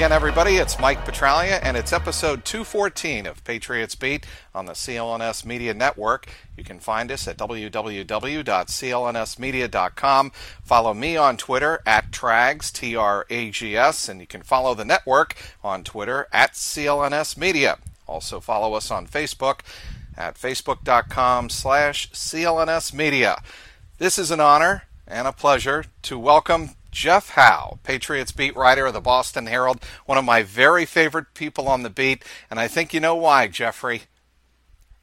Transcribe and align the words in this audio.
Again, 0.00 0.12
everybody. 0.12 0.56
It's 0.56 0.78
Mike 0.78 1.04
Petraglia, 1.04 1.60
and 1.62 1.76
it's 1.76 1.92
episode 1.92 2.46
214 2.46 3.26
of 3.26 3.44
Patriots 3.44 3.94
Beat 3.94 4.24
on 4.54 4.64
the 4.64 4.72
CLNS 4.72 5.44
Media 5.44 5.74
Network. 5.74 6.26
You 6.56 6.64
can 6.64 6.80
find 6.80 7.12
us 7.12 7.28
at 7.28 7.36
www.clnsmedia.com. 7.36 10.32
Follow 10.64 10.94
me 10.94 11.18
on 11.18 11.36
Twitter 11.36 11.82
at 11.84 12.10
Trags, 12.12 12.72
T 12.72 12.96
R 12.96 13.26
A 13.28 13.50
G 13.50 13.76
S, 13.76 14.08
and 14.08 14.22
you 14.22 14.26
can 14.26 14.40
follow 14.40 14.72
the 14.72 14.86
network 14.86 15.36
on 15.62 15.84
Twitter 15.84 16.28
at 16.32 16.54
CLNS 16.54 17.36
Media. 17.36 17.76
Also, 18.08 18.40
follow 18.40 18.72
us 18.72 18.90
on 18.90 19.06
Facebook 19.06 19.60
at 20.16 20.36
facebook.com 20.36 21.50
slash 21.50 22.10
CLNS 22.12 22.94
Media. 22.94 23.42
This 23.98 24.18
is 24.18 24.30
an 24.30 24.40
honor 24.40 24.84
and 25.06 25.28
a 25.28 25.32
pleasure 25.32 25.84
to 26.00 26.18
welcome 26.18 26.70
Jeff 26.90 27.30
Howe, 27.30 27.78
Patriots 27.82 28.32
beat 28.32 28.56
writer 28.56 28.86
of 28.86 28.94
the 28.94 29.00
Boston 29.00 29.46
Herald, 29.46 29.82
one 30.06 30.18
of 30.18 30.24
my 30.24 30.42
very 30.42 30.84
favorite 30.84 31.34
people 31.34 31.68
on 31.68 31.82
the 31.82 31.90
beat, 31.90 32.24
and 32.50 32.58
I 32.58 32.68
think 32.68 32.92
you 32.92 33.00
know 33.00 33.14
why, 33.16 33.46
Jeffrey. 33.46 34.02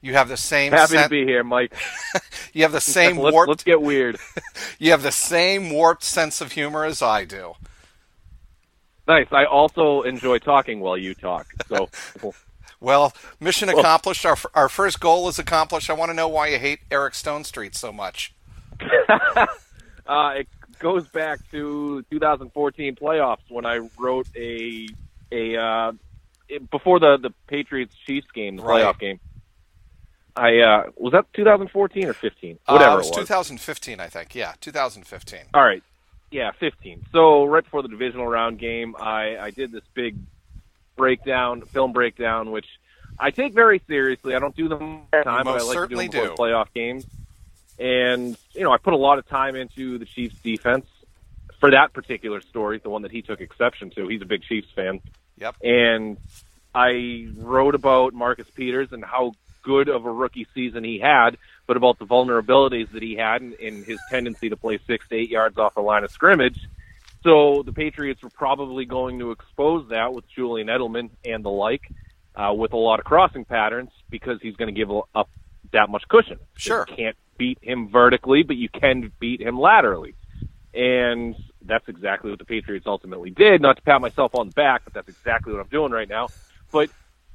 You 0.02 0.13
have 0.13 0.29
the 0.29 0.38
same. 0.38 0.73
Happy 0.73 0.94
sen- 0.94 1.03
to 1.03 1.09
be 1.09 1.25
here, 1.25 1.44
Mike. 1.44 1.73
you 2.53 2.61
have 2.63 2.71
the 2.71 2.79
same 2.79 3.17
let's, 3.17 3.33
warped. 3.33 3.49
let's 3.49 3.63
get 3.63 3.81
weird. 3.81 4.17
you 4.79 4.91
have 4.91 5.02
the 5.02 5.11
same 5.11 5.69
warped 5.69 6.03
sense 6.03 6.39
of 6.39 6.52
humor 6.52 6.85
as 6.85 7.02
I 7.02 7.25
do. 7.25 7.53
Nice. 9.07 9.27
I 9.31 9.45
also 9.45 10.03
enjoy 10.03 10.38
talking 10.38 10.81
while 10.81 10.97
you 10.97 11.16
talk. 11.16 11.47
So. 11.67 11.89
well, 12.79 13.13
mission 13.39 13.69
accomplished. 13.69 14.25
Our 14.25 14.38
our 14.53 14.69
first 14.69 15.00
goal 15.00 15.28
is 15.29 15.39
accomplished. 15.39 15.89
I 15.89 15.94
want 15.94 16.09
to 16.09 16.16
know 16.16 16.28
why 16.28 16.47
you 16.47 16.59
hate 16.59 16.79
Eric 16.91 17.13
Stonestreet 17.13 17.73
so 17.73 17.91
much. 17.91 18.33
uh, 20.06 20.33
it 20.35 20.47
goes 20.79 21.07
back 21.07 21.39
to 21.51 22.03
2014 22.11 22.95
playoffs 22.95 23.38
when 23.49 23.65
I 23.65 23.77
wrote 23.97 24.27
a 24.35 24.88
a 25.31 25.57
uh, 25.57 25.91
before 26.71 26.99
the 26.99 27.17
the 27.21 27.31
Patriots 27.47 27.93
Chiefs 28.05 28.27
game, 28.33 28.55
the 28.57 28.63
Right. 28.63 28.83
playoff 28.83 28.99
game. 28.99 29.19
I 30.35 30.59
uh, 30.59 30.83
was 30.95 31.13
that 31.13 31.25
2014 31.33 32.07
or 32.09 32.13
15, 32.13 32.59
whatever 32.67 32.91
uh, 32.91 32.93
it 32.93 32.95
it 32.95 32.97
was 32.97 33.07
was. 33.09 33.17
2015, 33.17 33.99
I 33.99 34.07
think. 34.07 34.35
Yeah, 34.35 34.53
2015. 34.61 35.39
All 35.53 35.63
right, 35.63 35.81
yeah, 36.31 36.51
15. 36.59 37.05
So 37.11 37.45
right 37.45 37.63
before 37.63 37.81
the 37.81 37.88
divisional 37.88 38.27
round 38.27 38.59
game, 38.59 38.95
I 38.99 39.38
I 39.38 39.49
did 39.51 39.71
this 39.71 39.83
big 39.95 40.15
breakdown, 40.95 41.61
film 41.73 41.91
breakdown, 41.91 42.51
which 42.51 42.67
I 43.19 43.31
take 43.31 43.53
very 43.53 43.81
seriously. 43.88 44.35
I 44.35 44.39
don't 44.39 44.55
do 44.55 44.67
them 44.69 44.81
all 44.83 45.07
the 45.11 45.23
time, 45.23 45.45
but 45.45 45.57
I 45.57 45.63
like 45.63 45.81
to 45.81 45.88
do 45.88 45.95
them 45.95 46.07
before 46.11 46.27
do. 46.27 46.35
playoff 46.38 46.67
games. 46.73 47.05
And 47.79 48.38
you 48.53 48.63
know, 48.63 48.71
I 48.71 48.77
put 48.77 48.93
a 48.93 48.97
lot 48.97 49.19
of 49.19 49.27
time 49.27 49.55
into 49.55 49.97
the 49.97 50.05
Chiefs 50.05 50.38
defense 50.41 50.85
for 51.59 51.71
that 51.71 51.93
particular 51.93 52.41
story, 52.41 52.79
the 52.79 52.89
one 52.89 53.01
that 53.03 53.11
he 53.11 53.21
took 53.21 53.41
exception 53.41 53.89
to. 53.91 54.07
He's 54.07 54.21
a 54.21 54.25
big 54.25 54.43
Chiefs 54.43 54.69
fan. 54.75 55.01
Yep. 55.38 55.55
And 55.63 56.17
I 56.73 57.29
wrote 57.35 57.75
about 57.75 58.13
Marcus 58.13 58.49
Peters 58.49 58.89
and 58.91 59.03
how 59.03 59.33
good 59.63 59.89
of 59.89 60.05
a 60.05 60.11
rookie 60.11 60.47
season 60.53 60.83
he 60.83 60.99
had, 60.99 61.38
but 61.65 61.77
about 61.77 61.99
the 61.99 62.05
vulnerabilities 62.05 62.91
that 62.91 63.03
he 63.03 63.15
had 63.15 63.41
in, 63.41 63.53
in 63.53 63.83
his 63.83 63.99
tendency 64.09 64.49
to 64.49 64.55
play 64.55 64.79
six 64.88 65.07
to 65.09 65.15
eight 65.15 65.29
yards 65.29 65.57
off 65.57 65.75
the 65.75 65.81
line 65.81 66.03
of 66.03 66.11
scrimmage. 66.11 66.59
So 67.23 67.63
the 67.63 67.73
Patriots 67.73 68.21
were 68.23 68.29
probably 68.29 68.85
going 68.85 69.19
to 69.19 69.31
expose 69.31 69.89
that 69.89 70.13
with 70.13 70.27
Julian 70.29 70.67
Edelman 70.67 71.09
and 71.25 71.44
the 71.44 71.49
like, 71.49 71.81
uh, 72.35 72.53
with 72.53 72.73
a 72.73 72.77
lot 72.77 72.99
of 72.99 73.05
crossing 73.05 73.44
patterns 73.44 73.89
because 74.09 74.39
he's 74.41 74.55
going 74.55 74.73
to 74.73 74.77
give 74.77 74.89
up 75.13 75.29
that 75.73 75.89
much 75.89 76.07
cushion. 76.07 76.39
Sure. 76.55 76.85
You 76.89 76.95
can't 76.95 77.17
beat 77.38 77.59
him 77.62 77.90
vertically, 77.90 78.44
but 78.44 78.56
you 78.56 78.70
can 78.70 79.12
beat 79.20 79.42
him 79.42 79.59
laterally. 79.59 80.16
And 80.74 81.36
that's 81.62 81.88
exactly 81.88 82.30
what 82.30 82.40
the 82.40 82.46
Patriots 82.46 82.86
ultimately 82.88 83.30
did. 83.30 83.62
Not 83.62 83.78
to 83.78 83.81
pat 83.81 84.02
myself 84.02 84.36
on 84.36 84.48
the 84.48 84.53
back, 84.53 84.84
but 84.84 84.94
that's 84.94 85.09
exactly 85.09 85.53
what 85.53 85.62
I'm 85.62 85.68
doing 85.68 85.92
right 85.92 86.08
now. 86.08 86.28
But 86.72 86.90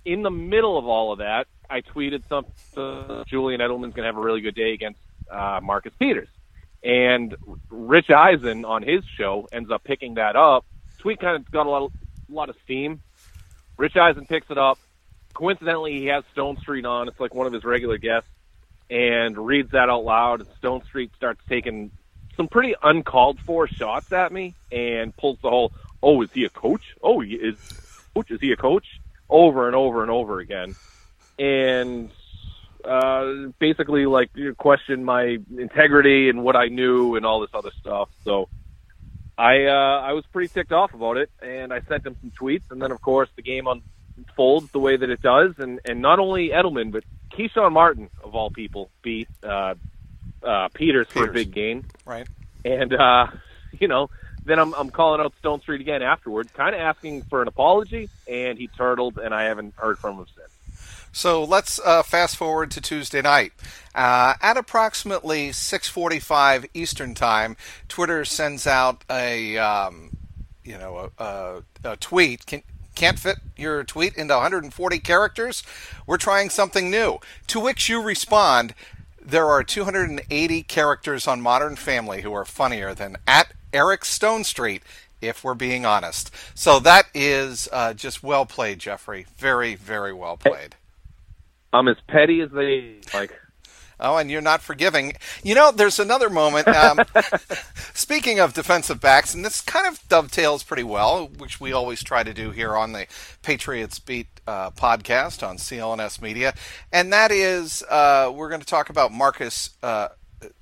in 0.04 0.22
the 0.22 0.30
middle 0.30 0.78
of 0.78 0.86
all 0.86 1.12
of 1.12 1.18
that, 1.18 1.46
I 1.68 1.80
tweeted 1.80 2.28
something. 2.28 3.24
Julian 3.28 3.60
Edelman's 3.60 3.94
going 3.94 4.04
to 4.04 4.06
have 4.06 4.16
a 4.16 4.20
really 4.20 4.40
good 4.40 4.54
day 4.54 4.72
against 4.72 5.00
uh, 5.30 5.60
Marcus 5.62 5.92
Peters. 5.98 6.28
And 6.84 7.36
Rich 7.70 8.10
Eisen 8.10 8.64
on 8.64 8.82
his 8.82 9.04
show 9.16 9.48
ends 9.52 9.70
up 9.70 9.84
picking 9.84 10.14
that 10.14 10.36
up. 10.36 10.66
Tweet 10.98 11.20
kind 11.20 11.36
of 11.36 11.50
got 11.50 11.66
a 11.66 11.70
lot 11.70 11.84
of, 11.84 11.92
a 12.30 12.34
lot 12.34 12.48
of 12.48 12.56
steam. 12.64 13.00
Rich 13.76 13.96
Eisen 13.96 14.26
picks 14.26 14.50
it 14.50 14.58
up. 14.58 14.78
Coincidentally, 15.34 15.98
he 15.98 16.06
has 16.06 16.24
Stonestreet 16.36 16.84
on. 16.84 17.08
It's 17.08 17.18
like 17.18 17.34
one 17.34 17.46
of 17.46 17.52
his 17.52 17.64
regular 17.64 17.98
guests, 17.98 18.28
and 18.92 19.38
reads 19.38 19.70
that 19.72 19.88
out 19.88 20.04
loud. 20.04 20.40
And 20.40 20.48
Stonestreet 20.60 21.14
starts 21.16 21.40
taking 21.48 21.90
some 22.36 22.48
pretty 22.48 22.74
uncalled 22.82 23.40
for 23.40 23.66
shots 23.66 24.12
at 24.12 24.32
me, 24.32 24.54
and 24.70 25.16
pulls 25.16 25.38
the 25.42 25.48
whole, 25.48 25.72
"Oh, 26.02 26.20
is 26.22 26.30
he 26.32 26.44
a 26.44 26.50
coach? 26.50 26.94
Oh, 27.02 27.20
he 27.20 27.34
is 27.34 27.56
coach? 28.14 28.30
Is 28.30 28.40
he 28.40 28.52
a 28.52 28.56
coach?" 28.56 28.86
over 29.32 29.66
and 29.66 29.74
over 29.74 30.02
and 30.02 30.10
over 30.10 30.40
again, 30.40 30.76
and 31.38 32.10
uh, 32.84 33.48
basically 33.58 34.04
like 34.06 34.30
question 34.58 35.04
my 35.04 35.38
integrity 35.56 36.28
and 36.28 36.44
what 36.44 36.54
I 36.54 36.66
knew 36.66 37.16
and 37.16 37.24
all 37.24 37.40
this 37.40 37.50
other 37.54 37.70
stuff. 37.80 38.10
So 38.24 38.48
I 39.38 39.64
uh, 39.64 40.00
I 40.02 40.12
was 40.12 40.24
pretty 40.32 40.48
ticked 40.48 40.72
off 40.72 40.92
about 40.92 41.16
it, 41.16 41.30
and 41.40 41.72
I 41.72 41.80
sent 41.88 42.06
him 42.06 42.16
some 42.20 42.30
tweets, 42.30 42.70
and 42.70 42.80
then 42.80 42.92
of 42.92 43.00
course 43.00 43.30
the 43.36 43.42
game 43.42 43.66
unfolds 43.66 44.70
the 44.72 44.80
way 44.80 44.96
that 44.96 45.08
it 45.08 45.22
does, 45.22 45.54
and 45.58 45.80
and 45.84 46.02
not 46.02 46.18
only 46.18 46.50
Edelman 46.50 46.92
but 46.92 47.04
Keshawn 47.36 47.72
Martin 47.72 48.10
of 48.22 48.34
all 48.34 48.50
people 48.50 48.90
beat 49.02 49.28
uh, 49.42 49.74
uh, 50.42 50.68
Peters, 50.74 51.06
for 51.08 51.28
a 51.28 51.32
big 51.32 51.52
gain, 51.52 51.84
Right. 52.04 52.26
and 52.64 52.92
uh, 52.94 53.26
you 53.78 53.88
know. 53.88 54.10
Then 54.44 54.58
I'm, 54.58 54.74
I'm 54.74 54.90
calling 54.90 55.20
out 55.20 55.32
Stonestreet 55.40 55.78
again 55.80 56.02
afterwards, 56.02 56.50
kind 56.52 56.74
of 56.74 56.80
asking 56.80 57.22
for 57.30 57.42
an 57.42 57.46
apology, 57.46 58.08
and 58.26 58.58
he 58.58 58.66
turtled, 58.66 59.16
and 59.16 59.32
I 59.32 59.44
haven't 59.44 59.74
heard 59.76 59.98
from 59.98 60.16
him 60.18 60.26
since. 60.36 61.08
So 61.12 61.44
let's 61.44 61.78
uh, 61.78 62.02
fast 62.02 62.36
forward 62.36 62.72
to 62.72 62.80
Tuesday 62.80 63.22
night. 63.22 63.52
Uh, 63.94 64.34
at 64.42 64.56
approximately 64.56 65.50
6:45 65.50 66.66
Eastern 66.74 67.14
Time, 67.14 67.56
Twitter 67.86 68.24
sends 68.24 68.66
out 68.66 69.04
a 69.08 69.56
um, 69.58 70.10
you 70.64 70.76
know 70.76 71.10
a, 71.18 71.22
a, 71.84 71.90
a 71.92 71.96
tweet. 71.98 72.44
Can, 72.44 72.64
can't 72.94 73.18
fit 73.18 73.38
your 73.56 73.84
tweet 73.84 74.14
into 74.14 74.34
140 74.34 74.98
characters? 74.98 75.62
We're 76.06 76.16
trying 76.16 76.50
something 76.50 76.90
new. 76.90 77.18
To 77.48 77.60
which 77.60 77.88
you 77.88 78.02
respond, 78.02 78.74
there 79.24 79.46
are 79.46 79.62
280 79.62 80.62
characters 80.64 81.26
on 81.26 81.40
Modern 81.40 81.76
Family 81.76 82.22
who 82.22 82.32
are 82.32 82.44
funnier 82.44 82.94
than 82.94 83.16
at 83.26 83.52
Eric 83.72 84.02
Stonestreet. 84.02 84.82
If 85.20 85.44
we're 85.44 85.54
being 85.54 85.86
honest, 85.86 86.32
so 86.52 86.80
that 86.80 87.06
is 87.14 87.68
uh, 87.72 87.94
just 87.94 88.24
well 88.24 88.44
played, 88.44 88.80
Jeffrey. 88.80 89.26
Very, 89.36 89.76
very 89.76 90.12
well 90.12 90.36
played. 90.36 90.74
I'm 91.72 91.86
as 91.86 91.96
petty 92.08 92.40
as 92.40 92.50
they 92.50 92.96
like. 93.14 93.32
Oh, 94.02 94.16
and 94.16 94.30
you're 94.30 94.40
not 94.40 94.62
forgiving. 94.62 95.14
You 95.44 95.54
know, 95.54 95.70
there's 95.70 96.00
another 96.00 96.28
moment. 96.28 96.66
Um, 96.66 97.00
speaking 97.94 98.40
of 98.40 98.52
defensive 98.52 99.00
backs, 99.00 99.32
and 99.32 99.44
this 99.44 99.60
kind 99.60 99.86
of 99.86 100.06
dovetails 100.08 100.64
pretty 100.64 100.82
well, 100.82 101.28
which 101.38 101.60
we 101.60 101.72
always 101.72 102.02
try 102.02 102.24
to 102.24 102.34
do 102.34 102.50
here 102.50 102.76
on 102.76 102.92
the 102.92 103.06
Patriots 103.42 104.00
Beat 104.00 104.26
uh, 104.46 104.72
podcast 104.72 105.46
on 105.46 105.56
CLNS 105.56 106.20
Media, 106.20 106.52
and 106.92 107.12
that 107.12 107.30
is 107.30 107.84
uh, 107.88 108.30
we're 108.34 108.48
going 108.48 108.60
to 108.60 108.66
talk 108.66 108.90
about 108.90 109.12
Marcus. 109.12 109.70
Uh, 109.82 110.08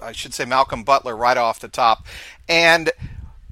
I 0.01 0.13
should 0.13 0.35
say 0.35 0.45
Malcolm 0.45 0.85
Butler 0.85 1.17
right 1.17 1.39
off 1.39 1.61
the 1.61 1.69
top, 1.69 2.07
and 2.47 2.91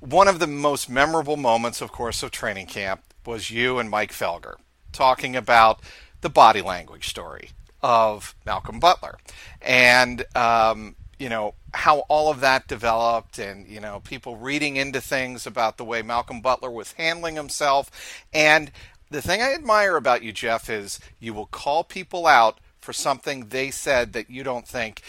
one 0.00 0.28
of 0.28 0.38
the 0.38 0.46
most 0.46 0.90
memorable 0.90 1.38
moments, 1.38 1.80
of 1.80 1.90
course, 1.90 2.22
of 2.22 2.30
training 2.30 2.66
camp 2.66 3.02
was 3.24 3.50
you 3.50 3.78
and 3.78 3.88
Mike 3.88 4.12
Felger 4.12 4.56
talking 4.92 5.34
about 5.34 5.80
the 6.20 6.28
body 6.28 6.60
language 6.60 7.08
story 7.08 7.50
of 7.82 8.34
Malcolm 8.44 8.80
Butler, 8.80 9.18
and 9.62 10.24
um, 10.36 10.96
you 11.18 11.28
know 11.28 11.54
how 11.74 12.00
all 12.08 12.30
of 12.30 12.40
that 12.40 12.66
developed, 12.68 13.38
and 13.38 13.66
you 13.66 13.80
know 13.80 14.00
people 14.00 14.36
reading 14.36 14.76
into 14.76 15.00
things 15.00 15.46
about 15.46 15.76
the 15.76 15.84
way 15.84 16.02
Malcolm 16.02 16.40
Butler 16.40 16.70
was 16.70 16.92
handling 16.92 17.36
himself, 17.36 18.24
and 18.32 18.70
the 19.10 19.22
thing 19.22 19.40
I 19.40 19.54
admire 19.54 19.96
about 19.96 20.22
you, 20.22 20.32
Jeff, 20.32 20.68
is 20.68 21.00
you 21.18 21.32
will 21.32 21.46
call 21.46 21.84
people 21.84 22.26
out 22.26 22.58
for 22.80 22.92
something 22.92 23.48
they 23.48 23.70
said 23.70 24.12
that 24.12 24.30
you 24.30 24.42
don't 24.42 24.66
think, 24.66 25.02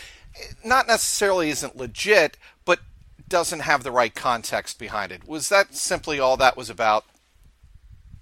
not 0.63 0.87
necessarily 0.87 1.49
isn't 1.49 1.75
legit, 1.75 2.37
but 2.65 2.79
doesn't 3.27 3.61
have 3.61 3.83
the 3.83 3.91
right 3.91 4.13
context 4.13 4.79
behind 4.79 5.11
it. 5.11 5.27
Was 5.27 5.49
that 5.49 5.75
simply 5.75 6.19
all 6.19 6.37
that 6.37 6.57
was 6.57 6.69
about? 6.69 7.05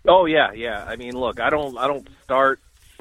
Oh 0.07 0.25
yeah, 0.25 0.51
yeah. 0.53 0.83
I 0.85 0.95
mean, 0.95 1.13
look, 1.13 1.39
I 1.39 1.49
don't, 1.49 1.77
I 1.77 1.87
don't 1.87 2.07
start 2.23 2.59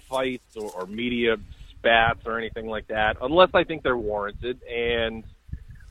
fights 0.09 0.57
or, 0.57 0.71
or 0.71 0.87
media 0.87 1.37
spats 1.71 2.21
or 2.27 2.39
anything 2.39 2.67
like 2.67 2.89
that 2.89 3.17
unless 3.21 3.51
I 3.55 3.65
think 3.65 3.83
they're 3.83 3.97
warranted. 3.97 4.63
And 4.65 5.25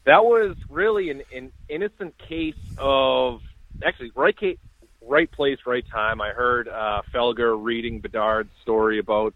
that 0.05 0.23
was 0.23 0.55
really 0.69 1.09
an, 1.09 1.23
an 1.33 1.51
innocent 1.69 2.17
case 2.17 2.55
of 2.77 3.41
actually 3.83 4.11
right 4.15 4.37
case, 4.37 4.57
right 5.01 5.31
place, 5.31 5.59
right 5.65 5.85
time. 5.87 6.21
I 6.21 6.29
heard 6.29 6.67
uh, 6.67 7.01
Felger 7.13 7.55
reading 7.61 7.99
Bedard's 7.99 8.51
story 8.61 8.99
about 8.99 9.33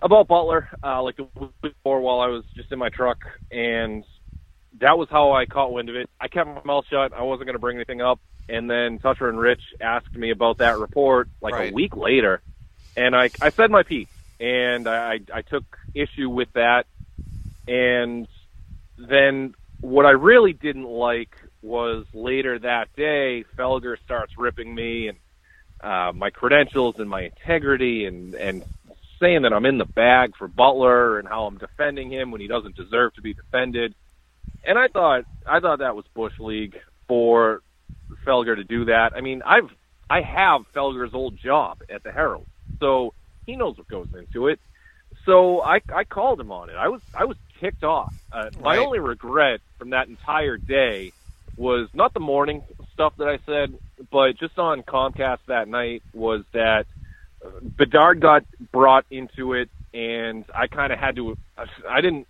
about 0.00 0.28
Butler 0.28 0.68
uh, 0.84 1.02
like 1.02 1.16
the 1.16 1.26
week 1.34 1.50
before 1.60 2.00
while 2.00 2.20
I 2.20 2.28
was 2.28 2.44
just 2.54 2.70
in 2.70 2.78
my 2.78 2.88
truck, 2.88 3.18
and 3.50 4.04
that 4.80 4.96
was 4.96 5.08
how 5.10 5.32
I 5.32 5.46
caught 5.46 5.72
wind 5.72 5.88
of 5.88 5.96
it. 5.96 6.08
I 6.20 6.28
kept 6.28 6.48
my 6.48 6.62
mouth 6.64 6.84
shut. 6.88 7.12
I 7.12 7.22
wasn't 7.22 7.46
going 7.46 7.54
to 7.54 7.60
bring 7.60 7.76
anything 7.76 8.00
up. 8.00 8.20
And 8.48 8.70
then 8.70 8.98
Toucher 8.98 9.28
and 9.28 9.38
Rich 9.38 9.60
asked 9.80 10.14
me 10.14 10.30
about 10.30 10.58
that 10.58 10.78
report 10.78 11.28
like 11.40 11.54
right. 11.54 11.70
a 11.70 11.74
week 11.74 11.96
later, 11.96 12.40
and 12.98 13.14
I 13.14 13.30
I 13.40 13.50
said 13.50 13.70
my 13.70 13.84
piece, 13.84 14.08
and 14.40 14.88
I 14.88 15.20
I 15.32 15.42
took 15.42 15.64
issue 15.94 16.28
with 16.28 16.52
that, 16.54 16.84
and 17.66 18.26
then 18.98 19.54
what 19.80 20.04
I 20.04 20.10
really 20.10 20.52
didn't 20.52 20.88
like 20.88 21.30
was 21.62 22.06
later 22.12 22.58
that 22.58 22.88
day, 22.96 23.44
Felger 23.56 23.96
starts 24.04 24.32
ripping 24.36 24.74
me 24.74 25.08
and 25.08 25.18
uh, 25.80 26.12
my 26.12 26.30
credentials 26.30 26.96
and 26.98 27.08
my 27.08 27.22
integrity 27.22 28.06
and 28.06 28.34
and 28.34 28.64
saying 29.20 29.42
that 29.42 29.52
I'm 29.52 29.66
in 29.66 29.78
the 29.78 29.84
bag 29.84 30.36
for 30.36 30.48
Butler 30.48 31.18
and 31.18 31.28
how 31.28 31.46
I'm 31.46 31.58
defending 31.58 32.10
him 32.10 32.30
when 32.30 32.40
he 32.40 32.48
doesn't 32.48 32.76
deserve 32.76 33.14
to 33.14 33.22
be 33.22 33.34
defended. 33.34 33.94
And 34.64 34.76
I 34.76 34.88
thought 34.88 35.24
I 35.46 35.60
thought 35.60 35.78
that 35.78 35.94
was 35.94 36.04
bush 36.14 36.38
league 36.40 36.76
for 37.06 37.62
Felger 38.26 38.56
to 38.56 38.64
do 38.64 38.86
that. 38.86 39.12
I 39.14 39.20
mean, 39.20 39.42
I've 39.46 39.70
I 40.10 40.22
have 40.22 40.62
Felger's 40.74 41.14
old 41.14 41.36
job 41.36 41.78
at 41.88 42.02
the 42.02 42.10
Herald, 42.10 42.46
so 42.80 43.14
he 43.46 43.56
knows 43.56 43.76
what 43.78 43.88
goes 43.88 44.08
into 44.18 44.48
it. 44.48 44.60
So 45.26 45.60
I 45.62 45.80
I 45.94 46.04
called 46.04 46.40
him 46.40 46.52
on 46.52 46.70
it. 46.70 46.76
I 46.78 46.88
was 46.88 47.00
I 47.14 47.24
was 47.24 47.36
ticked 47.60 47.84
off. 47.84 48.12
Uh, 48.32 48.44
right. 48.44 48.52
My 48.62 48.76
only 48.78 48.98
regret 48.98 49.60
from 49.78 49.90
that 49.90 50.08
entire 50.08 50.56
day 50.58 51.12
was 51.56 51.88
not 51.94 52.14
the 52.14 52.20
morning 52.20 52.62
stuff 52.92 53.14
that 53.18 53.26
I 53.26 53.38
said, 53.46 53.74
but 54.12 54.38
just 54.38 54.58
on 54.58 54.82
Comcast 54.82 55.38
that 55.48 55.66
night 55.66 56.02
was 56.12 56.44
that 56.52 56.84
Bedard 57.76 58.20
got 58.20 58.44
brought 58.72 59.04
into 59.10 59.54
it, 59.54 59.68
and 59.94 60.44
I 60.54 60.66
kind 60.66 60.92
of 60.92 60.98
had 60.98 61.16
to. 61.16 61.36
I 61.88 62.00
didn't, 62.00 62.26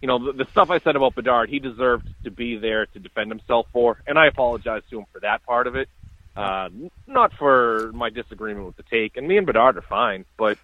you 0.00 0.08
know, 0.08 0.18
the, 0.18 0.44
the 0.44 0.50
stuff 0.50 0.70
I 0.70 0.80
said 0.80 0.96
about 0.96 1.14
Bedard, 1.14 1.48
he 1.48 1.58
deserved 1.58 2.08
to 2.24 2.30
be 2.30 2.56
there 2.56 2.86
to 2.86 2.98
defend 2.98 3.30
himself 3.30 3.66
for, 3.72 3.98
and 4.06 4.18
I 4.18 4.26
apologize 4.26 4.82
to 4.90 4.98
him 4.98 5.06
for 5.12 5.20
that 5.20 5.44
part 5.44 5.66
of 5.66 5.76
it. 5.76 5.88
Uh, 6.36 6.68
not 7.06 7.32
for 7.32 7.90
my 7.94 8.10
disagreement 8.10 8.66
with 8.66 8.76
the 8.76 8.82
take, 8.82 9.16
and 9.16 9.26
me 9.26 9.38
and 9.38 9.46
Bedard 9.46 9.76
are 9.76 9.82
fine, 9.82 10.24
but 10.36 10.58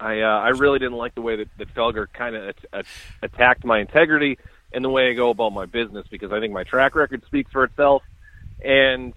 I 0.00 0.20
uh, 0.20 0.26
I 0.40 0.48
really 0.50 0.78
didn't 0.78 0.96
like 0.96 1.14
the 1.14 1.22
way 1.22 1.36
that, 1.36 1.48
that 1.58 1.74
Felger 1.74 2.06
kind 2.12 2.36
of 2.36 2.54
at, 2.72 2.86
attacked 3.22 3.64
my 3.64 3.80
integrity 3.80 4.38
and 4.72 4.84
the 4.84 4.88
way 4.88 5.10
I 5.10 5.14
go 5.14 5.30
about 5.30 5.52
my 5.52 5.66
business 5.66 6.06
because 6.10 6.32
I 6.32 6.40
think 6.40 6.52
my 6.52 6.64
track 6.64 6.94
record 6.94 7.24
speaks 7.26 7.50
for 7.50 7.64
itself. 7.64 8.02
And 8.64 9.14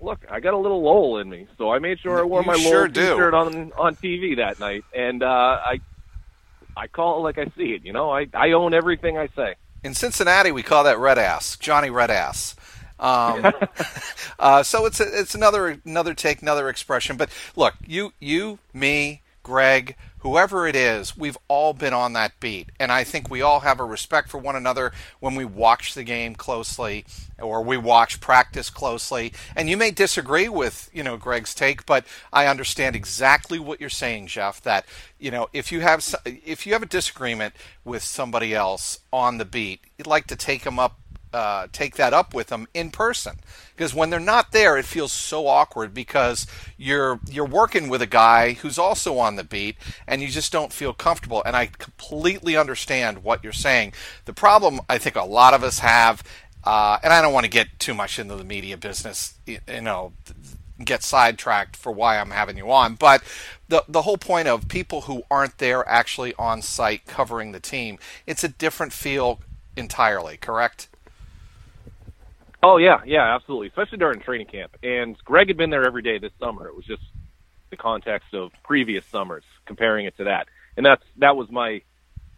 look, 0.00 0.20
I 0.30 0.40
got 0.40 0.54
a 0.54 0.58
little 0.58 0.82
Lowell 0.82 1.18
in 1.18 1.28
me, 1.28 1.46
so 1.58 1.70
I 1.70 1.78
made 1.78 2.00
sure 2.00 2.18
I 2.18 2.22
wore 2.22 2.40
you 2.40 2.46
my 2.46 2.56
sure 2.56 2.88
Lowell 2.88 2.88
T-shirt 2.88 3.34
on 3.34 3.72
on 3.72 3.96
TV 3.96 4.36
that 4.36 4.60
night, 4.60 4.84
and 4.94 5.22
uh, 5.22 5.26
I 5.26 5.80
I 6.76 6.86
call 6.88 7.18
it 7.18 7.22
like 7.22 7.38
I 7.38 7.46
see 7.56 7.72
it. 7.72 7.84
You 7.84 7.92
know, 7.92 8.10
I 8.10 8.26
I 8.34 8.52
own 8.52 8.74
everything 8.74 9.18
I 9.18 9.28
say. 9.28 9.54
In 9.84 9.94
Cincinnati, 9.94 10.52
we 10.52 10.62
call 10.62 10.84
that 10.84 10.98
red 10.98 11.18
ass, 11.18 11.56
Johnny 11.56 11.90
Red 11.90 12.10
Ass. 12.10 12.54
Um, 13.02 13.52
uh, 14.38 14.62
so 14.62 14.86
it's 14.86 15.00
a, 15.00 15.20
it's 15.20 15.34
another 15.34 15.80
another 15.84 16.14
take, 16.14 16.40
another 16.40 16.70
expression. 16.70 17.18
But 17.18 17.28
look, 17.56 17.74
you 17.86 18.14
you 18.20 18.60
me, 18.72 19.20
Greg, 19.42 19.96
whoever 20.22 20.68
it 20.68 20.76
is, 20.76 21.16
we've 21.16 21.36
all 21.48 21.72
been 21.72 21.92
on 21.92 22.12
that 22.12 22.38
beat. 22.38 22.70
And 22.78 22.92
I 22.92 23.02
think 23.02 23.28
we 23.28 23.42
all 23.42 23.60
have 23.60 23.80
a 23.80 23.84
respect 23.84 24.28
for 24.28 24.38
one 24.38 24.54
another 24.54 24.92
when 25.18 25.34
we 25.34 25.44
watch 25.44 25.94
the 25.94 26.04
game 26.04 26.36
closely 26.36 27.04
or 27.40 27.60
we 27.60 27.76
watch 27.76 28.20
practice 28.20 28.70
closely. 28.70 29.32
And 29.56 29.68
you 29.68 29.76
may 29.76 29.90
disagree 29.90 30.48
with, 30.48 30.88
you 30.92 31.02
know, 31.02 31.16
Greg's 31.16 31.54
take, 31.54 31.84
but 31.86 32.04
I 32.32 32.46
understand 32.46 32.94
exactly 32.94 33.58
what 33.58 33.80
you're 33.80 33.90
saying, 33.90 34.28
Jeff, 34.28 34.62
that, 34.62 34.86
you 35.18 35.32
know, 35.32 35.48
if 35.52 35.72
you 35.72 35.80
have 35.80 36.14
if 36.24 36.66
you 36.66 36.72
have 36.74 36.82
a 36.84 36.86
disagreement 36.86 37.54
with 37.84 38.04
somebody 38.04 38.54
else 38.54 39.00
on 39.12 39.38
the 39.38 39.44
beat, 39.44 39.80
you'd 39.98 40.06
like 40.06 40.28
to 40.28 40.36
take 40.36 40.62
them 40.62 40.78
up 40.78 41.00
uh, 41.32 41.66
take 41.72 41.96
that 41.96 42.12
up 42.12 42.34
with 42.34 42.48
them 42.48 42.66
in 42.74 42.90
person. 42.90 43.36
Because 43.74 43.94
when 43.94 44.10
they're 44.10 44.20
not 44.20 44.52
there 44.52 44.76
it 44.76 44.84
feels 44.84 45.12
so 45.12 45.46
awkward 45.46 45.94
because 45.94 46.46
you're 46.76 47.20
you're 47.30 47.46
working 47.46 47.88
with 47.88 48.02
a 48.02 48.06
guy 48.06 48.52
who's 48.54 48.78
also 48.78 49.18
on 49.18 49.36
the 49.36 49.44
beat 49.44 49.76
and 50.06 50.22
you 50.22 50.28
just 50.28 50.52
don't 50.52 50.72
feel 50.72 50.92
comfortable. 50.92 51.42
And 51.44 51.56
I 51.56 51.66
completely 51.66 52.56
understand 52.56 53.24
what 53.24 53.42
you're 53.42 53.52
saying. 53.52 53.94
The 54.26 54.32
problem 54.32 54.80
I 54.88 54.98
think 54.98 55.16
a 55.16 55.24
lot 55.24 55.54
of 55.54 55.64
us 55.64 55.80
have 55.80 56.22
uh, 56.64 56.98
and 57.02 57.12
I 57.12 57.20
don't 57.20 57.32
want 57.32 57.44
to 57.44 57.50
get 57.50 57.78
too 57.78 57.94
much 57.94 58.18
into 58.18 58.36
the 58.36 58.44
media 58.44 58.76
business 58.76 59.34
you 59.46 59.58
know 59.80 60.12
get 60.84 61.02
sidetracked 61.02 61.76
for 61.76 61.92
why 61.92 62.18
I'm 62.18 62.30
having 62.30 62.56
you 62.56 62.70
on 62.70 62.94
but 62.94 63.22
the 63.68 63.84
the 63.88 64.02
whole 64.02 64.16
point 64.16 64.48
of 64.48 64.68
people 64.68 65.02
who 65.02 65.22
aren't 65.30 65.58
there 65.58 65.86
actually 65.88 66.34
on 66.34 66.62
site 66.62 67.06
covering 67.06 67.52
the 67.52 67.60
team 67.60 67.98
it's 68.26 68.44
a 68.44 68.48
different 68.48 68.92
feel 68.92 69.40
entirely 69.76 70.36
correct 70.36 70.88
Oh 72.62 72.76
yeah, 72.76 73.00
yeah, 73.04 73.34
absolutely. 73.34 73.68
Especially 73.68 73.98
during 73.98 74.20
training 74.20 74.46
camp. 74.46 74.76
And 74.82 75.16
Greg 75.24 75.48
had 75.48 75.56
been 75.56 75.70
there 75.70 75.86
every 75.86 76.02
day 76.02 76.18
this 76.18 76.32
summer. 76.38 76.68
It 76.68 76.76
was 76.76 76.84
just 76.84 77.02
the 77.70 77.76
context 77.76 78.34
of 78.34 78.52
previous 78.62 79.04
summers, 79.06 79.44
comparing 79.66 80.06
it 80.06 80.16
to 80.18 80.24
that. 80.24 80.48
And 80.76 80.86
that's 80.86 81.02
that 81.18 81.36
was 81.36 81.50
my 81.50 81.82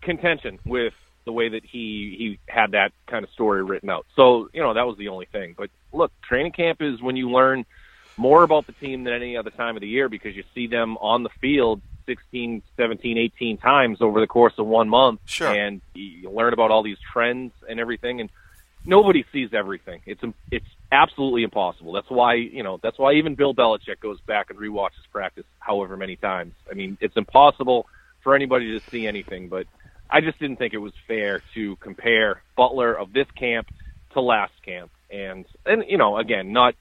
contention 0.00 0.58
with 0.64 0.94
the 1.24 1.32
way 1.32 1.50
that 1.50 1.64
he 1.64 2.14
he 2.18 2.38
had 2.48 2.72
that 2.72 2.92
kind 3.06 3.24
of 3.24 3.30
story 3.30 3.62
written 3.62 3.90
out. 3.90 4.06
So, 4.16 4.48
you 4.52 4.62
know, 4.62 4.74
that 4.74 4.86
was 4.86 4.96
the 4.96 5.08
only 5.08 5.26
thing. 5.26 5.54
But 5.56 5.70
look, 5.92 6.12
training 6.22 6.52
camp 6.52 6.80
is 6.80 7.02
when 7.02 7.16
you 7.16 7.30
learn 7.30 7.66
more 8.16 8.42
about 8.42 8.66
the 8.66 8.72
team 8.72 9.04
than 9.04 9.12
any 9.12 9.36
other 9.36 9.50
time 9.50 9.76
of 9.76 9.80
the 9.80 9.88
year 9.88 10.08
because 10.08 10.36
you 10.36 10.44
see 10.54 10.68
them 10.68 10.96
on 10.98 11.22
the 11.22 11.30
field 11.40 11.82
16, 12.06 12.62
17, 12.76 13.18
18 13.18 13.58
times 13.58 14.00
over 14.00 14.20
the 14.20 14.26
course 14.26 14.54
of 14.58 14.66
one 14.66 14.88
month. 14.88 15.20
Sure. 15.24 15.48
And 15.48 15.80
you 15.94 16.30
learn 16.30 16.52
about 16.52 16.70
all 16.70 16.82
these 16.82 16.98
trends 17.12 17.52
and 17.68 17.80
everything. 17.80 18.20
And 18.20 18.30
nobody 18.84 19.24
sees 19.32 19.50
everything. 19.52 20.00
It's 20.06 20.22
it's 20.50 20.66
absolutely 20.92 21.42
impossible. 21.42 21.92
That's 21.92 22.10
why 22.10 22.34
you 22.34 22.62
know 22.62 22.78
that's 22.82 22.98
why 22.98 23.14
even 23.14 23.34
Bill 23.34 23.54
Belichick 23.54 24.00
goes 24.00 24.20
back 24.20 24.50
and 24.50 24.58
rewatches 24.58 25.04
practice 25.12 25.44
however 25.58 25.96
many 25.96 26.16
times. 26.16 26.52
I 26.70 26.74
mean, 26.74 26.98
it's 27.00 27.16
impossible 27.16 27.86
for 28.22 28.34
anybody 28.34 28.78
to 28.78 28.90
see 28.90 29.06
anything. 29.06 29.48
But 29.48 29.66
I 30.10 30.20
just 30.20 30.38
didn't 30.38 30.56
think 30.56 30.74
it 30.74 30.78
was 30.78 30.92
fair 31.06 31.42
to 31.54 31.76
compare 31.76 32.42
Butler 32.56 32.94
of 32.94 33.12
this 33.12 33.30
camp 33.32 33.68
to 34.12 34.20
last 34.20 34.54
camp. 34.64 34.90
And 35.10 35.44
and 35.64 35.84
you 35.88 35.98
know, 35.98 36.16
again, 36.18 36.52
not. 36.52 36.74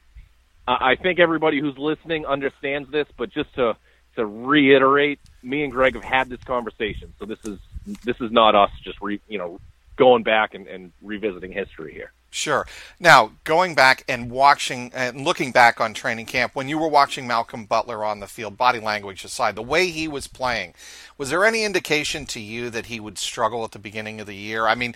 I 0.65 0.95
think 0.95 1.19
everybody 1.19 1.59
who's 1.59 1.77
listening 1.77 2.25
understands 2.25 2.89
this, 2.89 3.05
but 3.17 3.29
just 3.31 3.53
to 3.55 3.75
to 4.15 4.25
reiterate, 4.25 5.19
me 5.41 5.63
and 5.63 5.73
Greg 5.73 5.95
have 5.95 6.05
had 6.05 6.29
this 6.29 6.41
conversation, 6.43 7.13
so 7.19 7.25
this 7.25 7.39
is 7.43 7.59
this 8.05 8.15
is 8.21 8.31
not 8.31 8.55
us 8.55 8.69
just 8.81 9.01
re, 9.01 9.19
you 9.27 9.37
know 9.37 9.59
going 9.95 10.23
back 10.23 10.53
and, 10.53 10.67
and 10.67 10.91
revisiting 11.01 11.51
history 11.51 11.93
here. 11.93 12.11
Sure. 12.33 12.65
Now, 12.99 13.33
going 13.43 13.75
back 13.75 14.03
and 14.07 14.31
watching 14.31 14.91
and 14.95 15.21
looking 15.21 15.51
back 15.51 15.79
on 15.79 15.93
training 15.93 16.25
camp, 16.25 16.55
when 16.55 16.67
you 16.67 16.79
were 16.79 16.87
watching 16.87 17.27
Malcolm 17.27 17.65
Butler 17.65 18.03
on 18.03 18.21
the 18.21 18.27
field, 18.27 18.57
body 18.57 18.79
language 18.79 19.23
aside, 19.23 19.55
the 19.55 19.61
way 19.61 19.89
he 19.89 20.07
was 20.07 20.25
playing, 20.25 20.73
was 21.15 21.29
there 21.29 21.45
any 21.45 21.63
indication 21.63 22.25
to 22.25 22.39
you 22.39 22.71
that 22.71 22.87
he 22.87 22.99
would 22.99 23.19
struggle 23.19 23.63
at 23.63 23.71
the 23.71 23.77
beginning 23.77 24.19
of 24.19 24.25
the 24.25 24.35
year? 24.35 24.65
I 24.65 24.73
mean, 24.73 24.95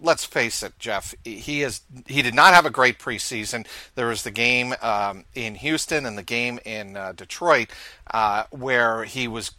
let's 0.00 0.24
face 0.24 0.62
it, 0.62 0.78
Jeff. 0.78 1.14
He 1.24 1.62
is 1.62 1.82
he 2.06 2.22
did 2.22 2.34
not 2.34 2.54
have 2.54 2.64
a 2.64 2.70
great 2.70 2.98
preseason. 2.98 3.66
There 3.94 4.06
was 4.06 4.22
the 4.22 4.30
game 4.30 4.74
um, 4.80 5.24
in 5.34 5.56
Houston 5.56 6.06
and 6.06 6.16
the 6.16 6.22
game 6.22 6.58
in 6.64 6.96
uh, 6.96 7.12
Detroit 7.12 7.68
uh, 8.10 8.44
where 8.50 9.04
he 9.04 9.28
was 9.28 9.52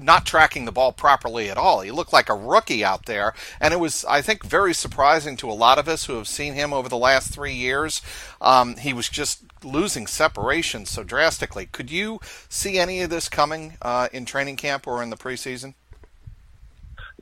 not 0.00 0.26
tracking 0.26 0.64
the 0.64 0.72
ball 0.72 0.92
properly 0.92 1.50
at 1.50 1.58
all. 1.58 1.80
He 1.80 1.90
looked 1.90 2.12
like 2.12 2.28
a 2.28 2.34
rookie 2.34 2.84
out 2.84 3.06
there, 3.06 3.34
and 3.60 3.74
it 3.74 3.78
was, 3.78 4.04
I 4.06 4.22
think, 4.22 4.44
very 4.44 4.74
surprising 4.74 5.36
to 5.38 5.50
a 5.50 5.52
lot 5.52 5.78
of 5.78 5.88
us 5.88 6.06
who 6.06 6.14
have 6.14 6.28
seen 6.28 6.54
him 6.54 6.72
over 6.72 6.88
the 6.88 6.96
last 6.96 7.32
three 7.32 7.54
years. 7.54 8.02
Um, 8.40 8.76
he 8.76 8.92
was 8.92 9.08
just 9.08 9.44
losing 9.62 10.06
separation 10.06 10.86
so 10.86 11.04
drastically. 11.04 11.66
Could 11.66 11.90
you 11.90 12.20
see 12.48 12.78
any 12.78 13.02
of 13.02 13.10
this 13.10 13.28
coming 13.28 13.76
uh, 13.82 14.08
in 14.12 14.24
training 14.24 14.56
camp 14.56 14.86
or 14.86 15.02
in 15.02 15.10
the 15.10 15.16
preseason? 15.16 15.74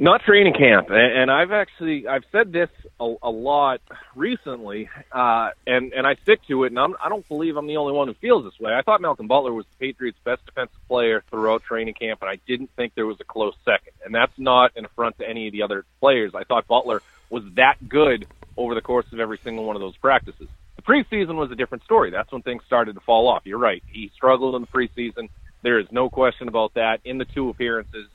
Not 0.00 0.22
training 0.22 0.54
camp, 0.54 0.90
and 0.90 1.28
I've 1.28 1.50
actually 1.50 2.06
I've 2.06 2.22
said 2.30 2.52
this 2.52 2.68
a, 3.00 3.14
a 3.20 3.30
lot 3.30 3.80
recently, 4.14 4.88
uh, 5.10 5.50
and 5.66 5.92
and 5.92 6.06
I 6.06 6.14
stick 6.22 6.40
to 6.46 6.62
it. 6.62 6.68
And 6.68 6.78
I'm, 6.78 6.94
I 7.04 7.08
don't 7.08 7.26
believe 7.26 7.56
I'm 7.56 7.66
the 7.66 7.78
only 7.78 7.92
one 7.92 8.06
who 8.06 8.14
feels 8.14 8.44
this 8.44 8.60
way. 8.60 8.72
I 8.72 8.82
thought 8.82 9.00
Malcolm 9.00 9.26
Butler 9.26 9.52
was 9.52 9.66
the 9.66 9.86
Patriots' 9.86 10.16
best 10.22 10.46
defensive 10.46 10.78
player 10.86 11.24
throughout 11.30 11.64
training 11.64 11.94
camp, 11.94 12.22
and 12.22 12.30
I 12.30 12.38
didn't 12.46 12.70
think 12.76 12.94
there 12.94 13.06
was 13.06 13.18
a 13.18 13.24
close 13.24 13.56
second. 13.64 13.92
And 14.04 14.14
that's 14.14 14.38
not 14.38 14.70
an 14.76 14.84
affront 14.84 15.18
to 15.18 15.28
any 15.28 15.48
of 15.48 15.52
the 15.52 15.62
other 15.62 15.84
players. 15.98 16.32
I 16.32 16.44
thought 16.44 16.68
Butler 16.68 17.02
was 17.28 17.42
that 17.56 17.76
good 17.88 18.28
over 18.56 18.76
the 18.76 18.80
course 18.80 19.06
of 19.12 19.18
every 19.18 19.40
single 19.42 19.64
one 19.64 19.74
of 19.74 19.80
those 19.80 19.96
practices. 19.96 20.46
The 20.76 20.82
preseason 20.82 21.34
was 21.34 21.50
a 21.50 21.56
different 21.56 21.82
story. 21.82 22.10
That's 22.10 22.30
when 22.30 22.42
things 22.42 22.62
started 22.64 22.94
to 22.94 23.00
fall 23.00 23.26
off. 23.26 23.42
You're 23.46 23.58
right. 23.58 23.82
He 23.88 24.12
struggled 24.14 24.54
in 24.54 24.62
the 24.62 24.68
preseason. 24.68 25.28
There 25.62 25.80
is 25.80 25.90
no 25.90 26.08
question 26.08 26.46
about 26.46 26.74
that. 26.74 27.00
In 27.04 27.18
the 27.18 27.24
two 27.24 27.48
appearances, 27.48 28.06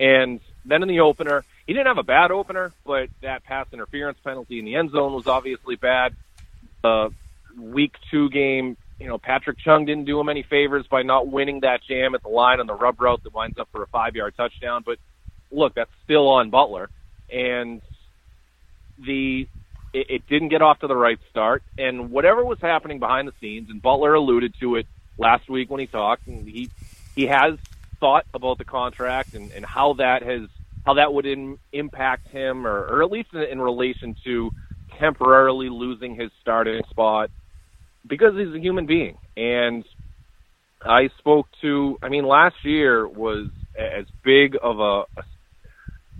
and 0.00 0.40
then 0.64 0.82
in 0.82 0.88
the 0.88 1.00
opener, 1.00 1.44
he 1.66 1.74
didn't 1.74 1.86
have 1.86 1.98
a 1.98 2.02
bad 2.02 2.30
opener, 2.30 2.72
but 2.84 3.10
that 3.20 3.44
pass 3.44 3.66
interference 3.70 4.18
penalty 4.24 4.58
in 4.58 4.64
the 4.64 4.74
end 4.74 4.90
zone 4.90 5.12
was 5.12 5.26
obviously 5.26 5.76
bad. 5.76 6.14
The 6.82 7.12
week 7.56 7.94
two 8.10 8.30
game, 8.30 8.78
you 8.98 9.06
know, 9.06 9.18
Patrick 9.18 9.58
Chung 9.58 9.84
didn't 9.84 10.06
do 10.06 10.18
him 10.18 10.30
any 10.30 10.42
favors 10.42 10.86
by 10.86 11.02
not 11.02 11.28
winning 11.28 11.60
that 11.60 11.82
jam 11.86 12.14
at 12.14 12.22
the 12.22 12.30
line 12.30 12.60
on 12.60 12.66
the 12.66 12.74
rub 12.74 12.98
route 12.98 13.22
that 13.24 13.34
winds 13.34 13.58
up 13.58 13.68
for 13.72 13.82
a 13.82 13.86
five 13.88 14.16
yard 14.16 14.34
touchdown. 14.36 14.82
But 14.84 14.98
look, 15.50 15.74
that's 15.74 15.90
still 16.04 16.28
on 16.28 16.48
Butler. 16.48 16.88
And 17.30 17.82
the 18.98 19.46
it, 19.92 20.06
it 20.10 20.26
didn't 20.28 20.48
get 20.48 20.62
off 20.62 20.80
to 20.80 20.86
the 20.86 20.96
right 20.96 21.18
start. 21.30 21.62
And 21.76 22.10
whatever 22.10 22.42
was 22.42 22.58
happening 22.60 23.00
behind 23.00 23.28
the 23.28 23.34
scenes, 23.38 23.68
and 23.68 23.82
Butler 23.82 24.14
alluded 24.14 24.54
to 24.60 24.76
it 24.76 24.86
last 25.18 25.48
week 25.48 25.70
when 25.70 25.80
he 25.80 25.86
talked, 25.86 26.26
and 26.26 26.48
he 26.48 26.70
he 27.14 27.26
has 27.26 27.58
thought 28.00 28.24
about 28.34 28.58
the 28.58 28.64
contract 28.64 29.34
and, 29.34 29.52
and 29.52 29.64
how 29.64 29.94
that 29.94 30.22
has 30.22 30.48
how 30.84 30.94
that 30.94 31.12
would 31.12 31.26
in, 31.26 31.58
impact 31.72 32.28
him, 32.28 32.66
or, 32.66 32.86
or 32.86 33.02
at 33.02 33.10
least 33.10 33.28
in, 33.34 33.42
in 33.42 33.60
relation 33.60 34.16
to 34.24 34.50
temporarily 34.98 35.68
losing 35.68 36.14
his 36.14 36.30
starting 36.40 36.82
spot, 36.90 37.30
because 38.06 38.34
he's 38.36 38.54
a 38.54 38.58
human 38.58 38.86
being. 38.86 39.16
And 39.36 39.84
I 40.82 41.10
spoke 41.18 41.46
to, 41.60 41.98
I 42.02 42.08
mean, 42.08 42.26
last 42.26 42.56
year 42.64 43.06
was 43.06 43.48
as 43.78 44.06
big 44.24 44.56
of 44.62 44.80
a, 44.80 45.04
a 45.20 45.24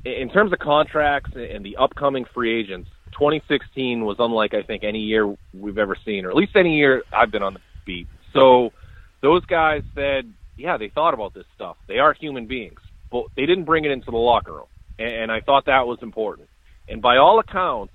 in 0.04 0.30
terms 0.30 0.52
of 0.52 0.58
contracts 0.58 1.30
and 1.34 1.64
the 1.64 1.76
upcoming 1.76 2.24
free 2.34 2.58
agents. 2.58 2.88
2016 3.12 4.04
was 4.04 4.16
unlike 4.18 4.54
I 4.54 4.62
think 4.62 4.82
any 4.82 5.00
year 5.00 5.34
we've 5.52 5.78
ever 5.78 5.96
seen, 6.04 6.24
or 6.24 6.30
at 6.30 6.36
least 6.36 6.52
any 6.54 6.76
year 6.78 7.02
I've 7.12 7.30
been 7.30 7.42
on 7.42 7.54
the 7.54 7.60
beat. 7.84 8.06
So 8.32 8.70
those 9.20 9.44
guys 9.46 9.82
said 9.94 10.32
yeah, 10.56 10.76
they 10.76 10.88
thought 10.88 11.14
about 11.14 11.34
this 11.34 11.46
stuff. 11.54 11.76
They 11.88 11.98
are 11.98 12.12
human 12.12 12.46
beings, 12.46 12.80
but 13.10 13.24
they 13.36 13.46
didn't 13.46 13.64
bring 13.64 13.84
it 13.84 13.90
into 13.90 14.10
the 14.10 14.16
locker 14.16 14.52
room, 14.52 14.66
and 14.98 15.30
I 15.30 15.40
thought 15.40 15.66
that 15.66 15.86
was 15.86 15.98
important. 16.02 16.48
And 16.88 17.00
by 17.00 17.16
all 17.16 17.38
accounts, 17.38 17.92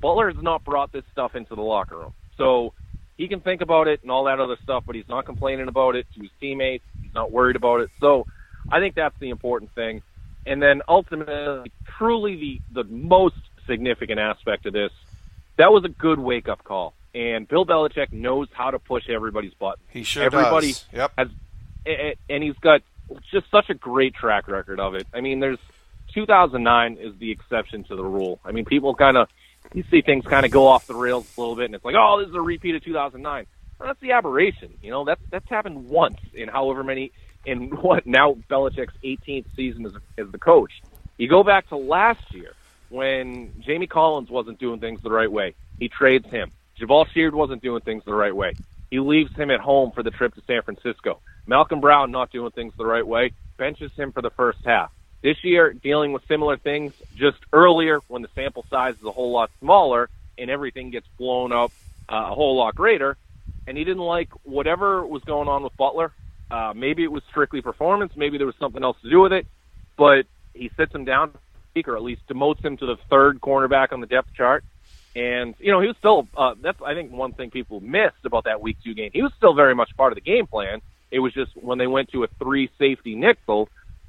Butler 0.00 0.32
has 0.32 0.42
not 0.42 0.64
brought 0.64 0.92
this 0.92 1.04
stuff 1.12 1.34
into 1.34 1.54
the 1.54 1.62
locker 1.62 1.96
room, 1.96 2.12
so 2.36 2.72
he 3.16 3.28
can 3.28 3.40
think 3.40 3.60
about 3.60 3.86
it 3.86 4.00
and 4.02 4.10
all 4.10 4.24
that 4.24 4.40
other 4.40 4.56
stuff, 4.62 4.84
but 4.86 4.96
he's 4.96 5.08
not 5.08 5.26
complaining 5.26 5.68
about 5.68 5.94
it 5.94 6.06
to 6.14 6.22
his 6.22 6.30
teammates. 6.40 6.84
He's 7.02 7.14
not 7.14 7.30
worried 7.30 7.56
about 7.56 7.80
it. 7.80 7.90
So 8.00 8.26
I 8.70 8.80
think 8.80 8.94
that's 8.94 9.14
the 9.20 9.28
important 9.28 9.74
thing. 9.74 10.02
And 10.46 10.62
then 10.62 10.80
ultimately, 10.88 11.70
truly 11.98 12.60
the 12.72 12.82
the 12.82 12.88
most 12.90 13.34
significant 13.68 14.18
aspect 14.18 14.64
of 14.64 14.72
this, 14.72 14.90
that 15.58 15.70
was 15.70 15.84
a 15.84 15.88
good 15.88 16.18
wake 16.18 16.48
up 16.48 16.64
call 16.64 16.94
and 17.14 17.48
Bill 17.48 17.66
Belichick 17.66 18.12
knows 18.12 18.48
how 18.52 18.70
to 18.70 18.78
push 18.78 19.08
everybody's 19.08 19.54
buttons. 19.54 19.86
He 19.90 20.02
sure 20.02 20.22
Everybody 20.22 20.68
does. 20.68 20.84
Yep. 20.92 21.12
Has, 21.18 21.28
and 22.28 22.42
he's 22.42 22.56
got 22.60 22.82
just 23.32 23.50
such 23.50 23.70
a 23.70 23.74
great 23.74 24.14
track 24.14 24.48
record 24.48 24.80
of 24.80 24.94
it. 24.94 25.06
I 25.12 25.20
mean, 25.20 25.40
there's 25.40 25.58
2009 26.14 26.98
is 27.00 27.14
the 27.18 27.30
exception 27.30 27.84
to 27.84 27.96
the 27.96 28.04
rule. 28.04 28.38
I 28.44 28.52
mean, 28.52 28.64
people 28.64 28.94
kind 28.94 29.16
of 29.16 29.28
you 29.74 29.84
see 29.90 30.00
things 30.02 30.24
kind 30.24 30.44
of 30.44 30.52
go 30.52 30.66
off 30.66 30.86
the 30.86 30.94
rails 30.94 31.26
a 31.36 31.40
little 31.40 31.56
bit, 31.56 31.66
and 31.66 31.74
it's 31.74 31.84
like, 31.84 31.94
oh, 31.96 32.18
this 32.20 32.28
is 32.28 32.34
a 32.34 32.40
repeat 32.40 32.74
of 32.74 32.84
2009. 32.84 33.46
Well, 33.78 33.86
that's 33.88 34.00
the 34.00 34.12
aberration. 34.12 34.74
You 34.82 34.90
know, 34.90 35.04
that's 35.04 35.20
that's 35.30 35.48
happened 35.48 35.88
once 35.88 36.18
in 36.34 36.48
however 36.48 36.84
many 36.84 37.12
in 37.44 37.70
what 37.82 38.06
now 38.06 38.34
Belichick's 38.48 38.94
18th 39.04 39.46
season 39.56 39.86
as 39.86 39.92
as 40.18 40.30
the 40.30 40.38
coach. 40.38 40.82
You 41.18 41.28
go 41.28 41.42
back 41.42 41.68
to 41.68 41.76
last 41.76 42.32
year 42.32 42.54
when 42.88 43.52
Jamie 43.60 43.86
Collins 43.86 44.30
wasn't 44.30 44.58
doing 44.58 44.80
things 44.80 45.00
the 45.02 45.10
right 45.10 45.30
way. 45.30 45.54
He 45.78 45.88
trades 45.88 46.28
him. 46.30 46.50
Jabaal 46.80 47.06
Sheard 47.12 47.34
wasn't 47.34 47.62
doing 47.62 47.82
things 47.82 48.02
the 48.06 48.14
right 48.14 48.34
way. 48.34 48.56
He 48.90 48.98
leaves 48.98 49.30
him 49.36 49.50
at 49.50 49.60
home 49.60 49.92
for 49.94 50.02
the 50.02 50.10
trip 50.10 50.34
to 50.34 50.42
San 50.46 50.62
Francisco. 50.62 51.20
Malcom 51.48 51.80
Brown 51.80 52.10
not 52.10 52.32
doing 52.32 52.50
things 52.52 52.72
the 52.76 52.86
right 52.86 53.06
way, 53.06 53.32
benches 53.58 53.90
him 53.96 54.12
for 54.12 54.22
the 54.22 54.30
first 54.36 54.58
half. 54.64 54.90
This 55.22 55.36
year, 55.42 55.74
dealing 55.74 56.12
with 56.12 56.22
similar 56.26 56.56
things 56.56 56.92
just 57.14 57.38
earlier 57.52 58.00
when 58.08 58.22
the 58.22 58.28
sample 58.34 58.64
size 58.70 58.94
is 58.94 59.06
a 59.06 59.12
whole 59.12 59.32
lot 59.32 59.50
smaller 59.60 60.08
and 60.38 60.50
everything 60.50 60.90
gets 60.90 61.06
blown 61.18 61.52
up 61.52 61.72
uh, 62.10 62.30
a 62.30 62.34
whole 62.34 62.56
lot 62.56 62.74
greater. 62.74 63.16
And 63.66 63.76
he 63.76 63.84
didn't 63.84 64.02
like 64.02 64.30
whatever 64.44 65.06
was 65.06 65.22
going 65.26 65.48
on 65.48 65.62
with 65.62 65.76
Butler. 65.76 66.12
Uh, 66.50 66.72
maybe 66.74 67.04
it 67.04 67.12
was 67.12 67.22
strictly 67.30 67.60
performance. 67.60 68.12
Maybe 68.16 68.38
there 68.38 68.46
was 68.46 68.56
something 68.58 68.82
else 68.82 68.96
to 69.02 69.10
do 69.10 69.20
with 69.20 69.32
it. 69.32 69.46
But 69.96 70.24
he 70.54 70.70
sits 70.76 70.92
him 70.94 71.04
down, 71.04 71.32
or 71.86 71.96
at 71.96 72.02
least 72.02 72.22
demotes 72.28 72.64
him 72.64 72.76
to 72.78 72.86
the 72.86 72.96
third 73.10 73.40
cornerback 73.40 73.92
on 73.92 74.00
the 74.00 74.06
depth 74.06 74.30
chart. 74.34 74.64
And 75.16 75.54
you 75.58 75.72
know, 75.72 75.80
he 75.80 75.88
was 75.88 75.96
still. 75.98 76.28
Uh, 76.36 76.54
that's 76.60 76.80
I 76.82 76.94
think 76.94 77.10
one 77.10 77.32
thing 77.32 77.50
people 77.50 77.80
missed 77.80 78.24
about 78.24 78.44
that 78.44 78.60
week 78.60 78.76
two 78.84 78.94
game. 78.94 79.10
He 79.12 79.22
was 79.22 79.32
still 79.36 79.54
very 79.54 79.74
much 79.74 79.96
part 79.96 80.12
of 80.12 80.16
the 80.16 80.20
game 80.20 80.46
plan. 80.46 80.80
It 81.10 81.18
was 81.18 81.32
just 81.32 81.56
when 81.56 81.78
they 81.78 81.88
went 81.88 82.10
to 82.10 82.22
a 82.22 82.28
three 82.38 82.70
safety 82.78 83.16
nickel, 83.16 83.68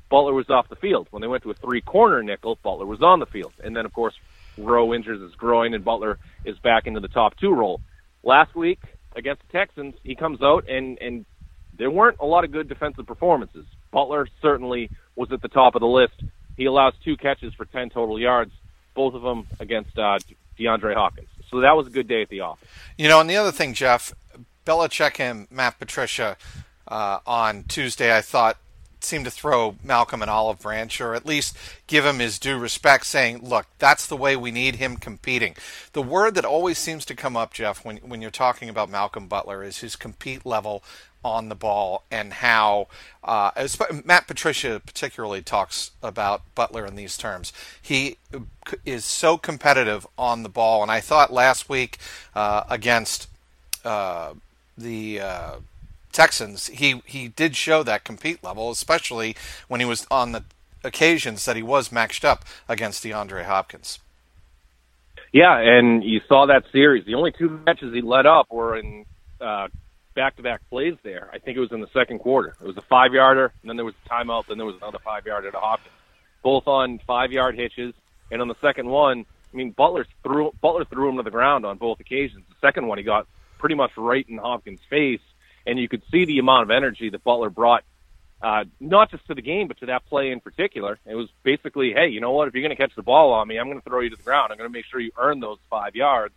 Butler 0.10 0.34
was 0.34 0.50
off 0.50 0.70
the 0.70 0.76
field. 0.76 1.08
When 1.10 1.22
they 1.22 1.28
went 1.28 1.44
to 1.44 1.52
a 1.52 1.56
three 1.56 1.82
corner 1.82 2.22
nickel, 2.22 2.60
Butler 2.62 2.86
was 2.86 3.02
on 3.02 3.20
the 3.20 3.26
field. 3.26 3.54
And 3.64 3.76
then 3.76 3.86
of 3.86 3.94
course, 3.94 4.14
Rowe 4.58 4.94
injures 4.94 5.22
his 5.22 5.34
groin, 5.36 5.74
and 5.74 5.84
Butler 5.84 6.20
is 6.46 6.60
back 6.60 6.86
into 6.86 7.00
the 7.00 7.08
top 7.08 7.36
two 7.38 7.52
role. 7.52 7.82
Last 8.22 8.56
week 8.56 8.80
against 9.16 9.42
the 9.48 9.58
Texans, 9.58 9.96
he 10.04 10.16
comes 10.16 10.42
out 10.44 10.70
and 10.70 11.00
and 11.02 11.26
there 11.78 11.90
weren't 11.90 12.18
a 12.20 12.26
lot 12.26 12.44
of 12.44 12.52
good 12.52 12.70
defensive 12.70 13.08
performances. 13.08 13.66
Butler 13.92 14.28
certainly 14.42 14.92
was 15.16 15.32
at 15.32 15.42
the 15.42 15.48
top 15.48 15.74
of 15.74 15.80
the 15.80 15.88
list. 15.88 16.14
He 16.58 16.66
allows 16.66 16.94
two 17.04 17.18
catches 17.18 17.54
for 17.56 17.66
10 17.66 17.90
total 17.90 18.20
yards, 18.20 18.52
both 18.94 19.16
of 19.16 19.24
them 19.24 19.48
against 19.60 19.98
uh, 19.98 20.20
DeAndre 20.62 20.96
Hopkins. 20.96 21.28
So 21.50 21.60
that 21.62 21.76
was 21.76 21.88
a 21.88 21.90
good 21.90 22.08
day 22.08 22.22
at 22.22 22.30
the 22.30 22.42
office. 22.42 22.68
You 22.98 23.10
know, 23.10 23.20
and 23.20 23.30
the 23.30 23.36
other 23.36 23.52
thing, 23.52 23.74
Jeff, 23.74 24.14
Belichick 24.66 25.20
and 25.20 25.50
Matt 25.52 25.80
Patricia 25.80 26.38
uh, 26.88 27.20
on 27.26 27.64
Tuesday, 27.64 28.16
I 28.16 28.22
thought 28.22 28.58
seemed 29.04 29.26
to 29.26 29.32
throw 29.32 29.76
Malcolm 29.84 30.22
an 30.22 30.30
olive 30.30 30.60
branch, 30.60 31.02
or 31.02 31.16
at 31.16 31.26
least 31.26 31.58
give 31.88 32.06
him 32.06 32.20
his 32.20 32.40
due 32.40 32.58
respect, 32.58 33.06
saying, 33.06 33.40
"Look, 33.44 33.68
that's 33.80 34.06
the 34.06 34.18
way 34.18 34.36
we 34.36 34.52
need 34.52 34.76
him 34.76 34.98
competing." 34.98 35.56
The 35.94 36.02
word 36.02 36.36
that 36.36 36.46
always 36.46 36.78
seems 36.78 37.06
to 37.06 37.16
come 37.16 37.38
up, 37.38 37.54
Jeff, 37.54 37.84
when 37.86 37.98
when 37.98 38.22
you're 38.22 38.32
talking 38.32 38.70
about 38.70 38.90
Malcolm 38.90 39.28
Butler, 39.28 39.64
is 39.64 39.80
his 39.80 39.96
compete 39.96 40.46
level 40.46 40.84
on 41.24 41.50
the 41.50 41.56
ball 41.56 42.04
and 42.10 42.34
how 42.34 42.88
uh, 43.24 43.52
Matt 44.04 44.28
Patricia 44.28 44.82
particularly 44.84 45.42
talks 45.42 45.92
about 46.02 46.42
Butler 46.56 46.86
in 46.86 46.96
these 46.96 47.18
terms. 47.18 47.54
He 47.80 48.18
is 48.86 49.06
so 49.06 49.38
competitive 49.38 50.08
on 50.18 50.44
the 50.44 50.50
ball, 50.50 50.82
and 50.82 50.92
I 50.92 51.00
thought 51.00 51.32
last 51.32 51.70
week 51.70 51.98
uh, 52.34 52.64
against 52.70 53.28
uh, 53.86 54.34
the 54.78 55.20
uh, 55.20 55.56
Texans, 56.12 56.68
he 56.68 57.02
he 57.06 57.28
did 57.28 57.56
show 57.56 57.84
that 57.84 58.04
compete 58.04 58.44
level, 58.44 58.72
especially 58.72 59.36
when 59.68 59.80
he 59.80 59.86
was 59.86 60.06
on 60.12 60.32
the 60.32 60.44
occasions 60.84 61.46
that 61.46 61.56
he 61.56 61.64
was 61.64 61.92
matched 61.92 62.26
up 62.26 62.44
against 62.68 63.04
DeAndre 63.04 63.46
Hopkins. 63.46 64.00
Yeah, 65.32 65.58
and 65.58 66.04
you 66.04 66.22
saw 66.28 66.48
that 66.48 66.64
series. 66.72 67.06
The 67.06 67.16
only 67.16 67.32
two 67.32 67.50
matches 67.50 67.94
he 67.94 68.02
led 68.02 68.26
up 68.26 68.52
were 68.52 68.78
in 68.78 69.06
uh, 69.40 69.70
back-to-back 70.14 70.62
plays 70.70 70.96
there. 71.04 71.30
I 71.32 71.40
think 71.40 71.56
it 71.56 71.62
was 71.62 71.72
in 71.72 71.80
the 71.80 71.90
second 71.94 72.20
quarter. 72.20 72.56
It 72.62 72.68
was 72.68 72.76
a 72.76 72.82
five-yarder, 72.82 73.54
and 73.62 73.70
then 73.70 73.78
there 73.78 73.86
was 73.86 73.96
a 74.06 74.10
timeout, 74.10 74.40
and 74.40 74.50
then 74.50 74.58
there 74.58 74.68
was 74.68 74.76
another 74.76 75.00
five-yarder 75.00 75.52
to 75.52 75.58
Hopkins, 75.58 75.96
both 76.44 76.68
on 76.68 77.00
five-yard 77.08 77.56
hitches. 77.56 77.94
And 78.30 78.42
on 78.42 78.50
the 78.50 78.56
second 78.60 78.90
one, 78.90 79.26
I 79.54 79.58
mean, 79.58 79.72
Butler 79.72 80.06
threw 80.24 80.52
Butler 80.62 80.86
threw 80.86 81.10
him 81.10 81.18
to 81.18 81.24
the 81.24 81.32
ground 81.32 81.66
on 81.66 81.78
both 81.78 82.00
occasions. 82.00 82.44
The 82.50 82.68
second 82.68 82.88
one, 82.88 82.98
he 82.98 83.04
got 83.04 83.28
pretty 83.58 83.76
much 83.76 83.92
right 83.98 84.26
in 84.28 84.38
Hopkins' 84.38 84.80
face, 84.90 85.22
and 85.66 85.80
you 85.80 85.88
could 85.88 86.04
see 86.12 86.26
the 86.26 86.40
amount 86.40 86.64
of 86.64 86.72
energy 86.72 87.10
that 87.10 87.24
Butler 87.24 87.50
brought, 87.50 87.84
uh, 88.42 88.66
not 88.80 89.12
just 89.12 89.26
to 89.28 89.36
the 89.36 89.42
game, 89.42 89.68
but 89.68 89.80
to 89.80 89.88
that 89.88 90.06
play 90.08 90.32
in 90.32 90.40
particular. 90.40 91.00
It 91.06 91.16
was 91.16 91.30
basically, 91.44 91.94
hey, 91.94 92.08
you 92.08 92.20
know 92.20 92.32
what? 92.32 92.48
If 92.48 92.54
you're 92.54 92.64
going 92.64 92.76
to 92.76 92.82
catch 92.82 92.96
the 92.96 93.04
ball 93.04 93.34
on 93.34 93.48
me, 93.48 93.58
I'm 93.58 93.68
going 93.68 93.80
to 93.80 93.88
throw 93.88 94.00
you 94.00 94.10
to 94.10 94.16
the 94.16 94.24
ground. 94.24 94.52
I'm 94.52 94.58
going 94.58 94.70
to 94.70 94.74
make 94.74 94.86
sure 94.86 95.00
you 95.00 95.12
earn 95.18 95.40
those 95.40 95.60
five 95.70 95.96
yards. 95.96 96.34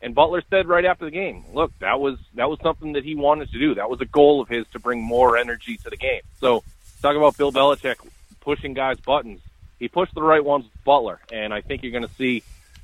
And 0.00 0.14
Butler 0.14 0.42
said 0.50 0.66
right 0.66 0.84
after 0.84 1.04
the 1.04 1.12
game, 1.12 1.44
look, 1.52 1.72
that 1.78 2.00
was 2.00 2.18
that 2.34 2.50
was 2.50 2.58
something 2.60 2.94
that 2.94 3.04
he 3.04 3.14
wanted 3.14 3.52
to 3.52 3.58
do. 3.58 3.76
That 3.76 3.88
was 3.88 4.00
a 4.00 4.04
goal 4.04 4.40
of 4.40 4.48
his 4.48 4.66
to 4.72 4.80
bring 4.80 5.00
more 5.00 5.36
energy 5.36 5.76
to 5.76 5.90
the 5.90 5.96
game. 5.96 6.22
So 6.40 6.64
talk 7.00 7.14
about 7.14 7.36
Bill 7.36 7.52
Belichick 7.52 7.96
pushing 8.40 8.74
guys' 8.74 8.98
buttons. 8.98 9.40
He 9.78 9.88
pushed 9.88 10.14
the 10.14 10.22
right 10.22 10.44
ones, 10.44 10.64
with 10.64 10.84
Butler, 10.84 11.20
and 11.32 11.54
I 11.54 11.60
think 11.60 11.82
you're 11.82 11.92
going 11.92 12.06
to 12.06 12.14
see 12.14 12.42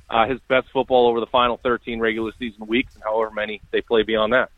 uh, 0.09 0.27
his 0.27 0.39
best 0.47 0.69
football 0.71 1.07
over 1.07 1.19
the 1.19 1.27
final 1.27 1.57
13 1.57 1.99
regular 1.99 2.31
season 2.39 2.65
weeks 2.67 2.95
and 2.95 3.03
however 3.03 3.31
many 3.31 3.61
they 3.71 3.81
play 3.81 4.03
beyond 4.03 4.33
that. 4.33 4.49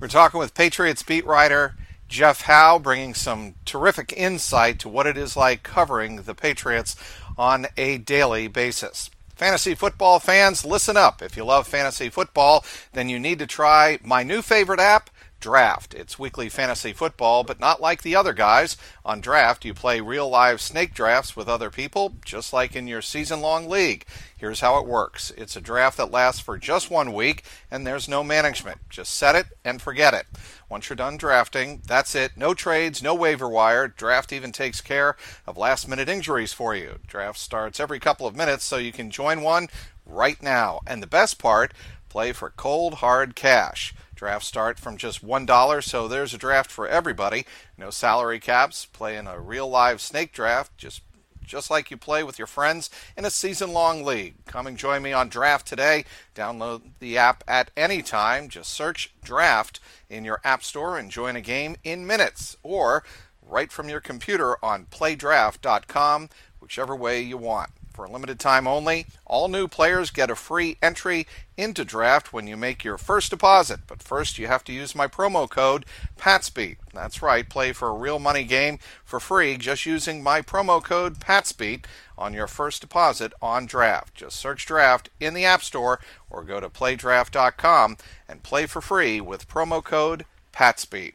We're 0.00 0.08
talking 0.08 0.40
with 0.40 0.54
Patriots 0.54 1.04
beat 1.04 1.24
writer 1.24 1.76
Jeff 2.08 2.42
Howe, 2.42 2.78
bringing 2.78 3.14
some 3.14 3.54
terrific 3.64 4.12
insight 4.16 4.80
to 4.80 4.88
what 4.88 5.06
it 5.06 5.16
is 5.16 5.36
like 5.36 5.62
covering 5.62 6.16
the 6.22 6.34
Patriots 6.34 6.96
on 7.38 7.66
a 7.76 7.98
daily 7.98 8.48
basis. 8.48 9.08
Fantasy 9.36 9.74
football 9.74 10.18
fans, 10.18 10.64
listen 10.64 10.96
up. 10.96 11.22
If 11.22 11.36
you 11.36 11.44
love 11.44 11.66
fantasy 11.68 12.08
football, 12.08 12.64
then 12.92 13.08
you 13.08 13.18
need 13.18 13.38
to 13.38 13.46
try 13.46 13.98
my 14.02 14.22
new 14.24 14.42
favorite 14.42 14.80
app, 14.80 15.10
Draft. 15.44 15.92
It's 15.92 16.18
weekly 16.18 16.48
fantasy 16.48 16.94
football, 16.94 17.44
but 17.44 17.60
not 17.60 17.78
like 17.78 18.02
the 18.02 18.16
other 18.16 18.32
guys. 18.32 18.78
On 19.04 19.20
Draft, 19.20 19.66
you 19.66 19.74
play 19.74 20.00
real 20.00 20.26
live 20.26 20.58
snake 20.58 20.94
drafts 20.94 21.36
with 21.36 21.50
other 21.50 21.68
people, 21.68 22.14
just 22.24 22.54
like 22.54 22.74
in 22.74 22.88
your 22.88 23.02
season 23.02 23.42
long 23.42 23.68
league. 23.68 24.06
Here's 24.34 24.60
how 24.60 24.78
it 24.78 24.86
works 24.86 25.30
it's 25.36 25.54
a 25.54 25.60
draft 25.60 25.98
that 25.98 26.10
lasts 26.10 26.40
for 26.40 26.56
just 26.56 26.90
one 26.90 27.12
week, 27.12 27.44
and 27.70 27.86
there's 27.86 28.08
no 28.08 28.24
management. 28.24 28.88
Just 28.88 29.14
set 29.14 29.36
it 29.36 29.48
and 29.66 29.82
forget 29.82 30.14
it. 30.14 30.24
Once 30.70 30.88
you're 30.88 30.96
done 30.96 31.18
drafting, 31.18 31.82
that's 31.86 32.14
it. 32.14 32.38
No 32.38 32.54
trades, 32.54 33.02
no 33.02 33.14
waiver 33.14 33.46
wire. 33.46 33.86
Draft 33.86 34.32
even 34.32 34.50
takes 34.50 34.80
care 34.80 35.14
of 35.46 35.58
last 35.58 35.86
minute 35.86 36.08
injuries 36.08 36.54
for 36.54 36.74
you. 36.74 37.00
Draft 37.06 37.38
starts 37.38 37.78
every 37.78 38.00
couple 38.00 38.26
of 38.26 38.34
minutes, 38.34 38.64
so 38.64 38.78
you 38.78 38.92
can 38.92 39.10
join 39.10 39.42
one 39.42 39.68
right 40.06 40.42
now. 40.42 40.80
And 40.86 41.02
the 41.02 41.06
best 41.06 41.38
part, 41.38 41.74
play 42.08 42.32
for 42.32 42.48
cold, 42.48 42.94
hard 42.94 43.36
cash. 43.36 43.92
Drafts 44.24 44.48
start 44.48 44.78
from 44.78 44.96
just 44.96 45.22
$1, 45.22 45.84
so 45.84 46.08
there's 46.08 46.32
a 46.32 46.38
draft 46.38 46.70
for 46.70 46.88
everybody. 46.88 47.44
No 47.76 47.90
salary 47.90 48.40
caps. 48.40 48.86
Play 48.86 49.18
in 49.18 49.26
a 49.26 49.38
real 49.38 49.68
live 49.68 50.00
snake 50.00 50.32
draft, 50.32 50.78
just 50.78 51.02
just 51.42 51.70
like 51.70 51.90
you 51.90 51.98
play 51.98 52.24
with 52.24 52.38
your 52.38 52.46
friends 52.46 52.88
in 53.18 53.26
a 53.26 53.30
season 53.30 53.74
long 53.74 54.02
league. 54.02 54.42
Come 54.46 54.66
and 54.66 54.78
join 54.78 55.02
me 55.02 55.12
on 55.12 55.28
Draft 55.28 55.66
today. 55.66 56.06
Download 56.34 56.80
the 57.00 57.18
app 57.18 57.44
at 57.46 57.70
any 57.76 58.00
time. 58.00 58.48
Just 58.48 58.72
search 58.72 59.12
Draft 59.22 59.78
in 60.08 60.24
your 60.24 60.40
App 60.42 60.64
Store 60.64 60.96
and 60.96 61.10
join 61.10 61.36
a 61.36 61.42
game 61.42 61.76
in 61.84 62.06
minutes 62.06 62.56
or 62.62 63.04
right 63.42 63.70
from 63.70 63.90
your 63.90 64.00
computer 64.00 64.56
on 64.64 64.86
playdraft.com, 64.86 66.30
whichever 66.60 66.96
way 66.96 67.20
you 67.20 67.36
want. 67.36 67.72
For 67.94 68.06
a 68.06 68.10
limited 68.10 68.40
time 68.40 68.66
only, 68.66 69.06
all 69.24 69.46
new 69.46 69.68
players 69.68 70.10
get 70.10 70.28
a 70.28 70.34
free 70.34 70.76
entry 70.82 71.28
into 71.56 71.84
draft 71.84 72.32
when 72.32 72.48
you 72.48 72.56
make 72.56 72.82
your 72.82 72.98
first 72.98 73.30
deposit. 73.30 73.82
But 73.86 74.02
first, 74.02 74.36
you 74.36 74.48
have 74.48 74.64
to 74.64 74.72
use 74.72 74.96
my 74.96 75.06
promo 75.06 75.48
code 75.48 75.86
PATSBEAT. 76.18 76.78
That's 76.92 77.22
right, 77.22 77.48
play 77.48 77.72
for 77.72 77.88
a 77.88 77.94
real 77.94 78.18
money 78.18 78.42
game 78.42 78.80
for 79.04 79.20
free 79.20 79.56
just 79.56 79.86
using 79.86 80.24
my 80.24 80.42
promo 80.42 80.82
code 80.82 81.20
PATSBEAT 81.20 81.84
on 82.18 82.34
your 82.34 82.48
first 82.48 82.80
deposit 82.80 83.32
on 83.40 83.64
draft. 83.64 84.12
Just 84.12 84.40
search 84.40 84.66
draft 84.66 85.08
in 85.20 85.32
the 85.32 85.44
App 85.44 85.62
Store 85.62 86.00
or 86.28 86.42
go 86.42 86.58
to 86.58 86.68
playdraft.com 86.68 87.96
and 88.28 88.42
play 88.42 88.66
for 88.66 88.80
free 88.80 89.20
with 89.20 89.48
promo 89.48 89.82
code 89.84 90.24
PATSBEAT. 90.52 91.14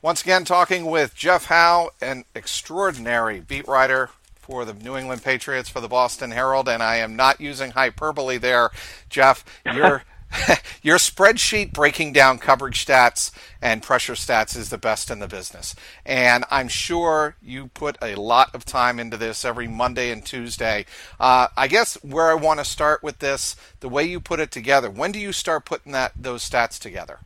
Once 0.00 0.22
again, 0.22 0.44
talking 0.44 0.86
with 0.86 1.16
Jeff 1.16 1.46
Howe, 1.46 1.90
an 2.00 2.24
extraordinary 2.36 3.40
beat 3.40 3.66
writer 3.66 4.10
for 4.46 4.64
the 4.64 4.74
New 4.74 4.96
England 4.96 5.22
Patriots 5.22 5.68
for 5.68 5.80
the 5.80 5.88
Boston 5.88 6.30
Herald, 6.30 6.68
and 6.68 6.82
I 6.82 6.96
am 6.96 7.16
not 7.16 7.40
using 7.40 7.70
hyperbole 7.70 8.38
there, 8.38 8.70
Jeff. 9.08 9.44
Your 9.64 10.02
your 10.82 10.96
spreadsheet 10.96 11.72
breaking 11.72 12.12
down 12.12 12.38
coverage 12.38 12.84
stats 12.84 13.30
and 13.62 13.82
pressure 13.82 14.14
stats 14.14 14.56
is 14.56 14.68
the 14.68 14.78
best 14.78 15.10
in 15.10 15.18
the 15.18 15.28
business, 15.28 15.74
and 16.04 16.44
I'm 16.50 16.68
sure 16.68 17.36
you 17.42 17.68
put 17.68 17.96
a 18.02 18.14
lot 18.16 18.54
of 18.54 18.64
time 18.64 18.98
into 18.98 19.16
this 19.16 19.44
every 19.44 19.68
Monday 19.68 20.10
and 20.10 20.24
Tuesday. 20.24 20.86
Uh, 21.20 21.48
I 21.56 21.68
guess 21.68 21.94
where 22.02 22.30
I 22.30 22.34
want 22.34 22.60
to 22.60 22.64
start 22.64 23.02
with 23.02 23.20
this, 23.20 23.56
the 23.80 23.88
way 23.88 24.04
you 24.04 24.20
put 24.20 24.40
it 24.40 24.50
together. 24.50 24.90
When 24.90 25.12
do 25.12 25.18
you 25.18 25.32
start 25.32 25.64
putting 25.64 25.92
that 25.92 26.12
those 26.16 26.48
stats 26.48 26.78
together? 26.78 27.20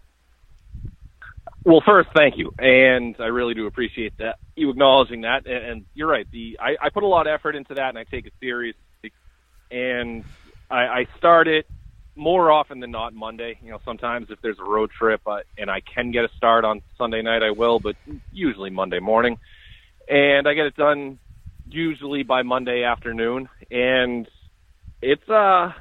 Well, 1.65 1.83
first, 1.85 2.11
thank 2.15 2.37
you, 2.37 2.53
and 2.59 3.17
I 3.19 3.27
really 3.27 3.55
do 3.55 3.67
appreciate 3.67 4.17
that 4.19 4.39
you 4.59 4.71
acknowledging 4.71 5.23
that. 5.23 5.47
And, 5.47 5.65
and 5.65 5.87
you're 5.95 6.09
right. 6.09 6.27
The 6.33 6.59
I, 6.61 6.87
I 6.87 6.91
put 6.91 7.03
a 7.03 7.07
lot 7.09 7.27
of 7.27 7.33
effort 7.33 7.57
into 7.57 7.75
that, 7.75 7.91
and 7.91 7.99
I 7.99 8.05
take 8.05 8.27
it 8.27 8.35
seriously. 8.41 8.79
And 9.71 10.25
I, 10.71 10.77
I 10.77 11.07
start 11.17 11.49
it 11.49 11.67
more 12.17 12.51
often 12.51 12.81
than 12.81 12.91
not 12.91 13.15
Monday. 13.15 13.59
You 13.63 13.71
know, 13.71 13.79
sometimes 13.85 14.29
if 14.31 14.41
there's 14.43 14.59
a 14.61 14.69
road 14.69 14.91
trip 14.97 15.21
uh, 15.27 15.39
and 15.57 15.71
I 15.71 15.81
can 15.95 16.11
get 16.11 16.25
a 16.25 16.29
start 16.37 16.65
on 16.65 16.83
Sunday 16.99 17.23
night, 17.23 17.43
I 17.43 17.53
will, 17.53 17.81
but 17.81 17.97
usually 18.33 18.71
Monday 18.71 19.01
morning. 19.01 19.39
And 20.09 20.49
I 20.49 20.55
get 20.55 20.67
it 20.67 20.77
done 20.77 21.19
usually 21.67 22.23
by 22.23 22.43
Monday 22.43 22.83
afternoon. 22.85 23.49
And 23.71 24.27
it's 25.03 25.29
uh, 25.29 25.73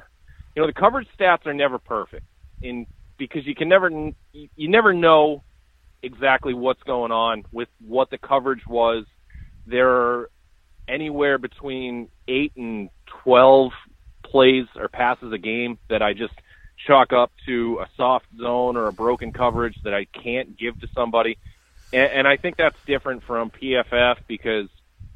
you 0.54 0.62
know, 0.62 0.66
the 0.66 0.72
coverage 0.72 1.08
stats 1.18 1.46
are 1.46 1.54
never 1.54 1.78
perfect, 1.78 2.24
in 2.62 2.86
because 3.18 3.46
you 3.46 3.54
can 3.54 3.68
never 3.68 3.90
you 4.32 4.68
never 4.68 4.92
know 4.92 5.44
exactly 6.02 6.54
what's 6.54 6.82
going 6.82 7.12
on 7.12 7.44
with 7.52 7.68
what 7.86 8.10
the 8.10 8.18
coverage 8.18 8.66
was. 8.66 9.04
There 9.66 9.90
are 9.90 10.30
anywhere 10.86 11.38
between 11.38 12.08
eight 12.26 12.52
and 12.56 12.90
twelve 13.22 13.72
plays 14.24 14.66
or 14.76 14.88
passes 14.88 15.32
a 15.32 15.38
game 15.38 15.78
that 15.88 16.02
I 16.02 16.12
just 16.12 16.34
chalk 16.86 17.12
up 17.12 17.32
to 17.46 17.80
a 17.82 17.88
soft 17.96 18.26
zone 18.36 18.76
or 18.76 18.86
a 18.86 18.92
broken 18.92 19.32
coverage 19.32 19.76
that 19.84 19.94
I 19.94 20.06
can't 20.06 20.56
give 20.56 20.78
to 20.80 20.88
somebody. 20.94 21.38
And, 21.92 22.10
and 22.12 22.28
I 22.28 22.36
think 22.36 22.56
that's 22.56 22.76
different 22.86 23.24
from 23.24 23.50
PFF 23.50 24.16
because 24.26 24.68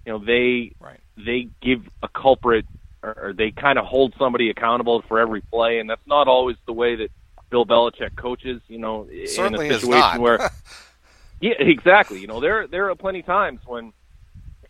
you 0.05 0.13
know 0.13 0.19
they 0.25 0.73
right. 0.81 1.01
they 1.17 1.49
give 1.61 1.83
a 2.03 2.09
culprit 2.09 2.67
or 3.03 3.35
they 3.37 3.51
kind 3.51 3.79
of 3.79 3.85
hold 3.85 4.15
somebody 4.19 4.51
accountable 4.51 5.03
for 5.09 5.19
every 5.19 5.41
play, 5.41 5.79
and 5.79 5.91
that's 5.91 6.07
not 6.07 6.29
always 6.29 6.57
the 6.67 6.73
way 6.73 6.97
that 6.97 7.11
Bill 7.53 7.65
Belichick 7.65 8.17
coaches. 8.17 8.61
You 8.67 8.79
know, 8.79 9.07
Certainly 9.27 9.67
in 9.67 9.73
a 9.73 9.79
situation 9.79 10.21
where 10.21 10.51
yeah, 11.41 11.53
exactly. 11.59 12.19
You 12.19 12.27
know, 12.27 12.41
there 12.41 12.67
there 12.67 12.91
are 12.91 12.97
plenty 12.97 13.21
of 13.21 13.27
times 13.27 13.61
when 13.65 13.93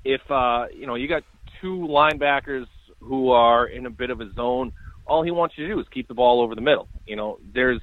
if 0.05 0.21
uh, 0.31 0.66
you 0.75 0.87
know 0.87 0.97
you 0.97 1.09
got 1.09 1.23
two 1.62 1.87
linebackers 1.88 2.66
who 3.01 3.31
are 3.31 3.66
in 3.66 3.87
a 3.87 3.90
bit 3.90 4.11
of 4.11 4.21
a 4.21 4.31
zone, 4.35 4.73
all 5.07 5.23
he 5.23 5.31
wants 5.31 5.57
you 5.57 5.66
to 5.66 5.75
do 5.75 5.81
is 5.81 5.87
keep 5.88 6.09
the 6.09 6.14
ball 6.14 6.42
over 6.42 6.55
the 6.55 6.61
middle. 6.61 6.88
You 7.07 7.16
know, 7.16 7.38
there's 7.55 7.81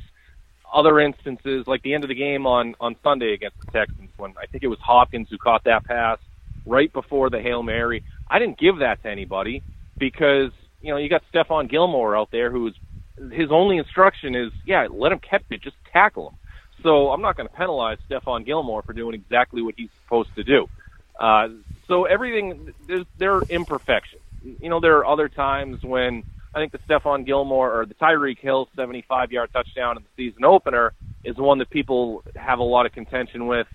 other 0.71 0.99
instances 0.99 1.65
like 1.65 1.81
the 1.81 1.93
end 1.93 2.03
of 2.03 2.09
the 2.09 2.15
game 2.15 2.45
on 2.45 2.75
on 2.79 2.95
Sunday 3.01 3.33
against 3.33 3.57
the 3.61 3.71
Texans 3.71 4.09
when 4.17 4.33
I 4.37 4.45
think 4.45 4.63
it 4.63 4.67
was 4.67 4.79
Hopkins 4.79 5.27
who 5.29 5.37
caught 5.37 5.63
that 5.63 5.85
pass 5.85 6.19
right 6.65 6.91
before 6.91 7.29
the 7.29 7.41
Hail 7.41 7.63
Mary. 7.63 8.03
I 8.29 8.37
didn't 8.37 8.59
give 8.59 8.79
that 8.79 9.01
to 9.03 9.09
anybody 9.09 9.63
because 9.97 10.51
you 10.81 10.91
know 10.91 10.97
you 10.97 11.09
got 11.09 11.23
Stephon 11.33 11.69
Gilmore 11.69 12.17
out 12.17 12.31
there 12.31 12.51
who's 12.51 12.75
his 13.31 13.49
only 13.51 13.77
instruction 13.77 14.35
is 14.35 14.51
yeah 14.65 14.87
let 14.91 15.11
him 15.11 15.19
catch 15.19 15.43
it 15.49 15.61
just 15.61 15.75
tackle 15.91 16.29
him 16.29 16.35
so 16.83 17.11
I'm 17.11 17.21
not 17.21 17.35
going 17.35 17.47
to 17.47 17.53
penalize 17.55 17.97
Stephon 18.09 18.45
Gilmore 18.45 18.83
for 18.83 18.93
doing 18.93 19.13
exactly 19.13 19.61
what 19.61 19.75
he's 19.77 19.89
supposed 20.03 20.29
to 20.35 20.43
do. 20.43 20.67
Uh, 21.19 21.47
so 21.87 22.05
everything, 22.05 22.73
there's, 22.87 23.05
there 23.17 23.35
are 23.35 23.45
imperfections. 23.49 24.21
You 24.41 24.69
know, 24.69 24.79
there 24.79 24.97
are 24.97 25.05
other 25.05 25.27
times 25.27 25.79
when 25.83 26.23
I 26.53 26.59
think 26.59 26.71
the 26.71 26.79
Stephon 26.89 27.25
Gilmore 27.25 27.81
or 27.81 27.85
the 27.85 27.95
Tyreek 27.95 28.39
Hill 28.39 28.69
75 28.75 29.31
yard 29.31 29.49
touchdown 29.51 29.97
in 29.97 30.03
the 30.03 30.09
season 30.15 30.45
opener 30.45 30.93
is 31.23 31.35
one 31.37 31.57
that 31.59 31.69
people 31.69 32.23
have 32.35 32.59
a 32.59 32.63
lot 32.63 32.85
of 32.85 32.93
contention 32.93 33.47
with. 33.47 33.67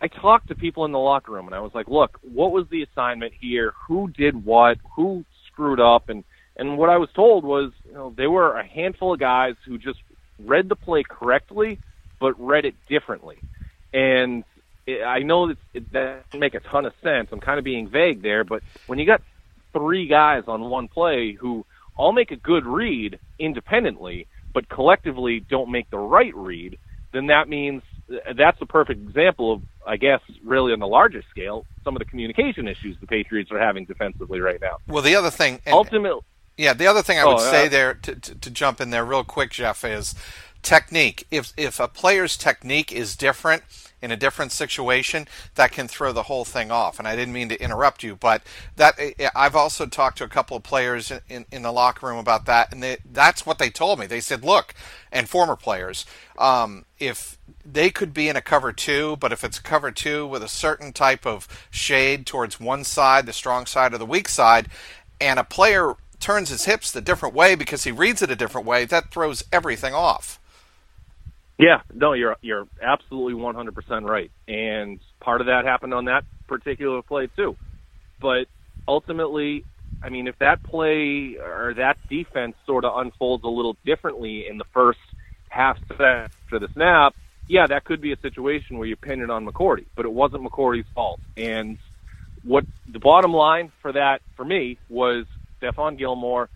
I 0.00 0.08
talked 0.08 0.48
to 0.48 0.54
people 0.54 0.84
in 0.84 0.92
the 0.92 0.98
locker 0.98 1.32
room 1.32 1.46
and 1.46 1.54
I 1.54 1.60
was 1.60 1.72
like, 1.74 1.88
look, 1.88 2.18
what 2.22 2.52
was 2.52 2.66
the 2.70 2.82
assignment 2.82 3.32
here? 3.38 3.72
Who 3.88 4.08
did 4.08 4.44
what? 4.44 4.78
Who 4.94 5.24
screwed 5.50 5.80
up? 5.80 6.08
And, 6.08 6.24
and 6.56 6.78
what 6.78 6.90
I 6.90 6.96
was 6.96 7.08
told 7.14 7.44
was, 7.44 7.72
you 7.86 7.92
know, 7.92 8.12
there 8.16 8.30
were 8.30 8.56
a 8.56 8.66
handful 8.66 9.14
of 9.14 9.20
guys 9.20 9.54
who 9.64 9.78
just 9.78 10.00
read 10.38 10.68
the 10.68 10.76
play 10.76 11.02
correctly 11.02 11.78
but 12.18 12.34
read 12.40 12.64
it 12.64 12.74
differently. 12.88 13.38
And 13.92 14.44
it, 14.86 15.02
I 15.02 15.20
know 15.20 15.48
that 15.48 15.58
it, 15.74 15.92
that 15.92 16.24
doesn't 16.30 16.40
make 16.40 16.54
a 16.54 16.60
ton 16.60 16.86
of 16.86 16.92
sense. 17.02 17.28
I'm 17.32 17.40
kind 17.40 17.58
of 17.58 17.64
being 17.64 17.88
vague 17.88 18.22
there, 18.22 18.44
but 18.44 18.62
when 18.86 18.98
you 18.98 19.06
got 19.06 19.22
three 19.72 20.06
guys 20.06 20.44
on 20.46 20.70
one 20.70 20.88
play 20.88 21.32
who 21.32 21.64
all 21.96 22.12
make 22.12 22.30
a 22.30 22.36
good 22.36 22.66
read 22.66 23.18
independently, 23.38 24.26
but 24.52 24.68
collectively 24.68 25.40
don't 25.40 25.70
make 25.70 25.90
the 25.90 25.98
right 25.98 26.34
read, 26.34 26.78
then 27.12 27.26
that 27.26 27.48
means 27.48 27.82
uh, 28.10 28.32
that's 28.34 28.60
a 28.60 28.66
perfect 28.66 29.00
example 29.00 29.52
of, 29.52 29.62
I 29.86 29.96
guess, 29.96 30.20
really 30.44 30.72
on 30.72 30.78
the 30.78 30.86
larger 30.86 31.22
scale, 31.30 31.66
some 31.84 31.96
of 31.96 32.00
the 32.00 32.04
communication 32.04 32.68
issues 32.68 32.96
the 33.00 33.06
Patriots 33.06 33.50
are 33.50 33.58
having 33.58 33.84
defensively 33.84 34.40
right 34.40 34.60
now. 34.60 34.78
Well, 34.86 35.02
the 35.02 35.16
other 35.16 35.30
thing, 35.30 35.60
ultimately, 35.66 36.20
Yeah, 36.56 36.72
the 36.74 36.86
other 36.86 37.02
thing 37.02 37.18
I 37.18 37.26
would 37.26 37.38
Oh, 37.38 37.50
say 37.50 37.68
there 37.68 37.94
to, 37.94 38.14
to, 38.16 38.34
to 38.36 38.50
jump 38.50 38.80
in 38.80 38.90
there 38.90 39.04
real 39.04 39.24
quick, 39.24 39.50
Jeff, 39.50 39.84
is 39.84 40.14
technique. 40.62 41.26
If 41.30 41.52
if 41.56 41.80
a 41.80 41.88
player's 41.88 42.36
technique 42.36 42.92
is 42.92 43.16
different 43.16 43.64
in 44.02 44.12
a 44.12 44.16
different 44.16 44.52
situation, 44.52 45.26
that 45.56 45.72
can 45.72 45.88
throw 45.88 46.12
the 46.12 46.24
whole 46.24 46.44
thing 46.44 46.70
off. 46.70 46.98
And 47.00 47.08
I 47.08 47.16
didn't 47.16 47.34
mean 47.34 47.48
to 47.50 47.60
interrupt 47.62 48.04
you, 48.04 48.16
but 48.16 48.42
that 48.76 48.94
I've 49.34 49.56
also 49.56 49.86
talked 49.86 50.18
to 50.18 50.24
a 50.24 50.28
couple 50.28 50.56
of 50.56 50.62
players 50.62 51.10
in, 51.10 51.20
in, 51.28 51.46
in 51.50 51.62
the 51.62 51.72
locker 51.72 52.06
room 52.06 52.18
about 52.18 52.46
that, 52.46 52.72
and 52.72 52.82
they, 52.82 52.98
that's 53.10 53.44
what 53.46 53.58
they 53.58 53.70
told 53.70 53.98
me. 53.98 54.06
They 54.06 54.20
said, 54.20 54.44
"Look," 54.44 54.74
and 55.10 55.28
former 55.28 55.56
players, 55.56 56.06
um, 56.38 56.84
if 57.00 57.38
they 57.64 57.90
could 57.90 58.14
be 58.14 58.28
in 58.28 58.36
a 58.36 58.42
cover 58.42 58.72
two, 58.72 59.16
but 59.16 59.32
if 59.32 59.42
it's 59.44 59.58
a 59.58 59.62
cover 59.62 59.90
two 59.90 60.26
with 60.26 60.42
a 60.42 60.48
certain 60.48 60.92
type 60.92 61.26
of 61.26 61.48
shade 61.70 62.26
towards 62.26 62.60
one 62.60 62.84
side, 62.84 63.26
the 63.26 63.32
strong 63.32 63.66
side 63.66 63.92
or 63.94 63.98
the 63.98 64.06
weak 64.06 64.28
side, 64.28 64.68
and 65.20 65.38
a 65.38 65.44
player 65.44 65.94
turns 66.20 66.48
his 66.48 66.64
hips 66.64 66.90
the 66.90 67.00
different 67.00 67.34
way 67.34 67.54
because 67.54 67.84
he 67.84 67.92
reads 67.92 68.22
it 68.22 68.30
a 68.30 68.36
different 68.36 68.66
way, 68.66 68.84
that 68.84 69.10
throws 69.10 69.44
everything 69.52 69.94
off. 69.94 70.40
Yeah, 71.58 71.80
no, 71.94 72.12
you're 72.12 72.36
you're 72.42 72.68
absolutely 72.82 73.32
100% 73.34 74.08
right, 74.08 74.30
and 74.46 75.00
part 75.20 75.40
of 75.40 75.46
that 75.46 75.64
happened 75.64 75.94
on 75.94 76.04
that 76.04 76.24
particular 76.46 77.00
play 77.00 77.28
too. 77.34 77.56
But 78.20 78.46
ultimately, 78.86 79.64
I 80.02 80.10
mean, 80.10 80.28
if 80.28 80.38
that 80.38 80.62
play 80.62 81.36
or 81.38 81.74
that 81.74 81.96
defense 82.08 82.56
sort 82.66 82.84
of 82.84 82.98
unfolds 82.98 83.44
a 83.44 83.48
little 83.48 83.76
differently 83.86 84.46
in 84.46 84.58
the 84.58 84.64
first 84.74 84.98
half 85.48 85.78
set 85.88 86.30
after 86.44 86.58
the 86.58 86.68
snap, 86.74 87.14
yeah, 87.48 87.66
that 87.66 87.84
could 87.84 88.00
be 88.00 88.12
a 88.12 88.18
situation 88.20 88.76
where 88.78 88.86
you 88.86 88.96
pin 88.96 89.22
it 89.22 89.30
on 89.30 89.46
McCourty, 89.46 89.86
but 89.94 90.04
it 90.04 90.12
wasn't 90.12 90.42
McCourty's 90.42 90.86
fault. 90.94 91.20
And 91.36 91.78
what 92.42 92.64
the 92.86 92.98
bottom 92.98 93.32
line 93.32 93.72
for 93.80 93.92
that 93.92 94.20
for 94.36 94.44
me 94.44 94.78
was 94.88 95.24
Stephon 95.60 95.98
Gilmore 95.98 96.50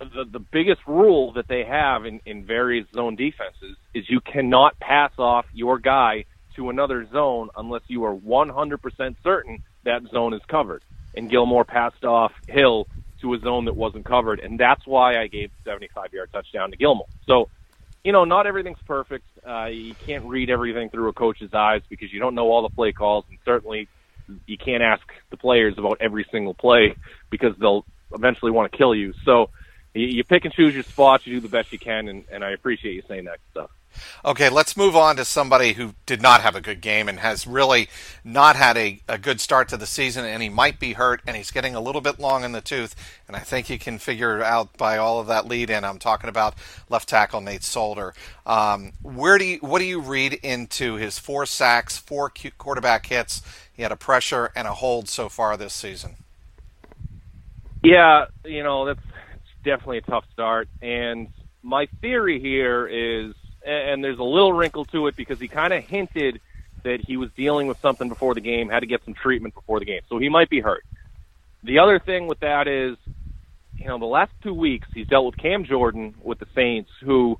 the, 0.00 0.24
the 0.32 0.44
biggest 0.52 0.80
rule 0.86 1.32
that 1.34 1.46
they 1.48 1.64
have 1.64 2.06
in, 2.06 2.20
in 2.24 2.44
various 2.46 2.86
zone 2.94 3.16
defenses 3.16 3.76
is 3.94 4.04
you 4.08 4.20
cannot 4.20 4.78
pass 4.80 5.12
off 5.18 5.44
your 5.52 5.78
guy 5.78 6.24
to 6.56 6.70
another 6.70 7.06
zone 7.12 7.48
unless 7.56 7.82
you 7.88 8.04
are 8.04 8.14
100% 8.14 9.16
certain 9.22 9.58
that 9.84 10.00
zone 10.12 10.34
is 10.34 10.40
covered. 10.50 10.82
And 11.14 11.30
Gilmore 11.30 11.64
passed 11.64 12.04
off 12.04 12.32
Hill 12.46 12.86
to 13.20 13.34
a 13.34 13.38
zone 13.40 13.66
that 13.66 13.76
wasn't 13.76 14.06
covered, 14.06 14.40
and 14.40 14.58
that's 14.58 14.80
why 14.86 15.20
I 15.20 15.26
gave 15.26 15.50
75 15.64 16.12
yard 16.12 16.30
touchdown 16.32 16.70
to 16.70 16.76
Gilmore. 16.76 17.08
So, 17.26 17.50
you 18.04 18.12
know, 18.12 18.24
not 18.24 18.46
everything's 18.46 18.78
perfect. 18.86 19.26
Uh, 19.46 19.66
you 19.66 19.94
can't 20.04 20.24
read 20.24 20.48
everything 20.48 20.88
through 20.88 21.08
a 21.08 21.12
coach's 21.12 21.50
eyes 21.52 21.82
because 21.90 22.10
you 22.12 22.20
don't 22.20 22.34
know 22.34 22.50
all 22.50 22.62
the 22.62 22.74
play 22.74 22.92
calls, 22.92 23.26
and 23.28 23.38
certainly 23.44 23.88
you 24.46 24.56
can't 24.56 24.82
ask 24.82 25.02
the 25.30 25.36
players 25.36 25.74
about 25.76 25.98
every 26.00 26.24
single 26.32 26.54
play 26.54 26.96
because 27.30 27.52
they'll 27.60 27.84
eventually 28.12 28.50
want 28.50 28.70
to 28.70 28.76
kill 28.76 28.94
you. 28.94 29.12
So, 29.24 29.50
you, 29.94 30.22
pick 30.24 30.44
and 30.44 30.54
choose 30.54 30.74
your 30.74 30.84
spots. 30.84 31.26
You 31.26 31.34
do 31.36 31.40
the 31.40 31.48
best 31.48 31.72
you 31.72 31.78
can, 31.78 32.08
and, 32.08 32.24
and 32.30 32.44
I 32.44 32.50
appreciate 32.50 32.94
you 32.94 33.02
saying 33.08 33.24
that 33.24 33.38
stuff. 33.50 33.70
Okay, 34.24 34.48
let's 34.48 34.76
move 34.76 34.94
on 34.94 35.16
to 35.16 35.24
somebody 35.24 35.72
who 35.72 35.94
did 36.06 36.22
not 36.22 36.42
have 36.42 36.54
a 36.54 36.60
good 36.60 36.80
game 36.80 37.08
and 37.08 37.18
has 37.18 37.46
really 37.46 37.88
not 38.22 38.54
had 38.54 38.76
a, 38.76 39.00
a 39.08 39.18
good 39.18 39.40
start 39.40 39.68
to 39.70 39.76
the 39.76 39.86
season, 39.86 40.24
and 40.24 40.42
he 40.42 40.48
might 40.48 40.78
be 40.78 40.92
hurt, 40.92 41.20
and 41.26 41.36
he's 41.36 41.50
getting 41.50 41.74
a 41.74 41.80
little 41.80 42.00
bit 42.00 42.20
long 42.20 42.44
in 42.44 42.52
the 42.52 42.60
tooth, 42.60 42.94
and 43.26 43.36
I 43.36 43.40
think 43.40 43.68
you 43.68 43.78
can 43.78 43.98
figure 43.98 44.38
it 44.38 44.44
out 44.44 44.76
by 44.76 44.96
all 44.96 45.18
of 45.18 45.26
that 45.26 45.46
lead 45.46 45.70
in. 45.70 45.84
I'm 45.84 45.98
talking 45.98 46.30
about 46.30 46.54
left 46.88 47.08
tackle 47.08 47.40
Nate 47.40 47.64
Solder. 47.64 48.14
Um, 48.46 48.92
where 49.02 49.38
do 49.38 49.44
you, 49.44 49.58
what 49.58 49.80
do 49.80 49.84
you 49.84 50.00
read 50.00 50.34
into 50.34 50.94
his 50.94 51.18
four 51.18 51.46
sacks, 51.46 51.98
four 51.98 52.32
quarterback 52.58 53.06
hits? 53.06 53.42
He 53.72 53.82
had 53.82 53.92
a 53.92 53.96
pressure 53.96 54.52
and 54.54 54.68
a 54.68 54.74
hold 54.74 55.08
so 55.08 55.28
far 55.28 55.56
this 55.56 55.74
season. 55.74 56.16
Yeah, 57.82 58.26
you 58.44 58.62
know 58.62 58.86
that's 58.86 59.00
definitely 59.64 59.98
a 59.98 60.02
tough 60.02 60.24
start. 60.32 60.68
And 60.82 61.28
my 61.62 61.86
theory 62.00 62.40
here 62.40 62.86
is, 62.86 63.34
and 63.64 64.02
there's 64.02 64.18
a 64.18 64.24
little 64.24 64.52
wrinkle 64.52 64.84
to 64.86 65.06
it 65.06 65.16
because 65.16 65.38
he 65.38 65.48
kind 65.48 65.72
of 65.72 65.84
hinted 65.84 66.40
that 66.82 67.00
he 67.00 67.16
was 67.16 67.30
dealing 67.36 67.66
with 67.66 67.78
something 67.80 68.08
before 68.08 68.34
the 68.34 68.40
game, 68.40 68.68
had 68.68 68.80
to 68.80 68.86
get 68.86 69.04
some 69.04 69.14
treatment 69.14 69.54
before 69.54 69.78
the 69.78 69.84
game. 69.84 70.00
So 70.08 70.18
he 70.18 70.28
might 70.28 70.48
be 70.48 70.60
hurt. 70.60 70.84
The 71.62 71.78
other 71.78 71.98
thing 71.98 72.26
with 72.26 72.40
that 72.40 72.68
is, 72.68 72.96
you 73.76 73.86
know, 73.86 73.98
the 73.98 74.06
last 74.06 74.32
two 74.42 74.54
weeks 74.54 74.88
he's 74.94 75.06
dealt 75.06 75.26
with 75.26 75.36
Cam 75.36 75.64
Jordan 75.64 76.14
with 76.22 76.38
the 76.38 76.46
Saints, 76.54 76.90
who 77.02 77.38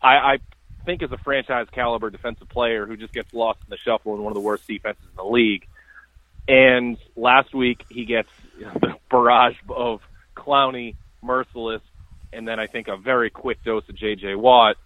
I, 0.00 0.14
I 0.14 0.38
think 0.84 1.02
is 1.02 1.10
a 1.10 1.18
franchise 1.18 1.66
caliber 1.72 2.10
defensive 2.10 2.48
player 2.48 2.86
who 2.86 2.96
just 2.96 3.12
gets 3.12 3.32
lost 3.34 3.60
in 3.64 3.70
the 3.70 3.76
shuffle 3.78 4.14
in 4.14 4.22
one 4.22 4.30
of 4.30 4.34
the 4.34 4.40
worst 4.40 4.66
defenses 4.68 5.04
in 5.10 5.16
the 5.16 5.24
league. 5.24 5.66
And 6.46 6.98
last 7.16 7.54
week 7.54 7.84
he 7.88 8.04
gets 8.04 8.28
the 8.58 8.94
barrage 9.10 9.56
of 9.68 10.00
Clowney 10.36 10.96
Mercilus, 11.22 11.80
and 12.32 12.46
then 12.46 12.60
I 12.60 12.66
think 12.66 12.88
a 12.88 12.96
very 12.96 13.30
quick 13.30 13.62
dose 13.64 13.88
of 13.88 13.96
J.J. 13.96 14.34
Watt. 14.34 14.76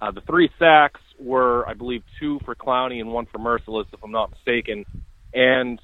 Uh, 0.00 0.10
the 0.10 0.20
three 0.22 0.50
sacks 0.58 1.00
were, 1.18 1.66
I 1.68 1.74
believe, 1.74 2.02
two 2.18 2.40
for 2.44 2.54
Clowney 2.54 3.00
and 3.00 3.12
one 3.12 3.26
for 3.26 3.38
Mercilus, 3.38 3.86
if 3.92 4.02
I'm 4.02 4.10
not 4.10 4.30
mistaken. 4.30 4.84
And, 5.32 5.80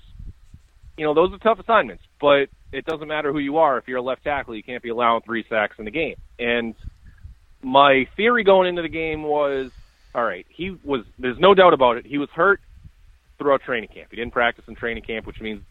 you 0.96 1.04
know, 1.04 1.14
those 1.14 1.32
are 1.32 1.38
tough 1.38 1.60
assignments, 1.60 2.02
but 2.20 2.48
it 2.72 2.84
doesn't 2.84 3.06
matter 3.06 3.32
who 3.32 3.38
you 3.38 3.58
are. 3.58 3.78
If 3.78 3.86
you're 3.88 3.98
a 3.98 4.02
left 4.02 4.24
tackle, 4.24 4.56
you 4.56 4.62
can't 4.62 4.82
be 4.82 4.88
allowing 4.88 5.22
three 5.22 5.44
sacks 5.48 5.76
in 5.78 5.84
the 5.84 5.90
game. 5.90 6.16
And 6.38 6.74
my 7.62 8.08
theory 8.16 8.42
going 8.42 8.68
into 8.68 8.82
the 8.82 8.88
game 8.88 9.22
was, 9.22 9.70
all 10.14 10.24
right, 10.24 10.46
he 10.48 10.76
was, 10.82 11.04
there's 11.18 11.38
no 11.38 11.54
doubt 11.54 11.72
about 11.72 11.96
it, 11.96 12.06
he 12.06 12.18
was 12.18 12.28
hurt 12.30 12.60
throughout 13.40 13.62
training 13.62 13.88
camp. 13.88 14.08
He 14.10 14.16
didn't 14.16 14.32
practice 14.32 14.64
in 14.68 14.74
training 14.74 15.02
camp, 15.02 15.26
which 15.26 15.40
means 15.40 15.62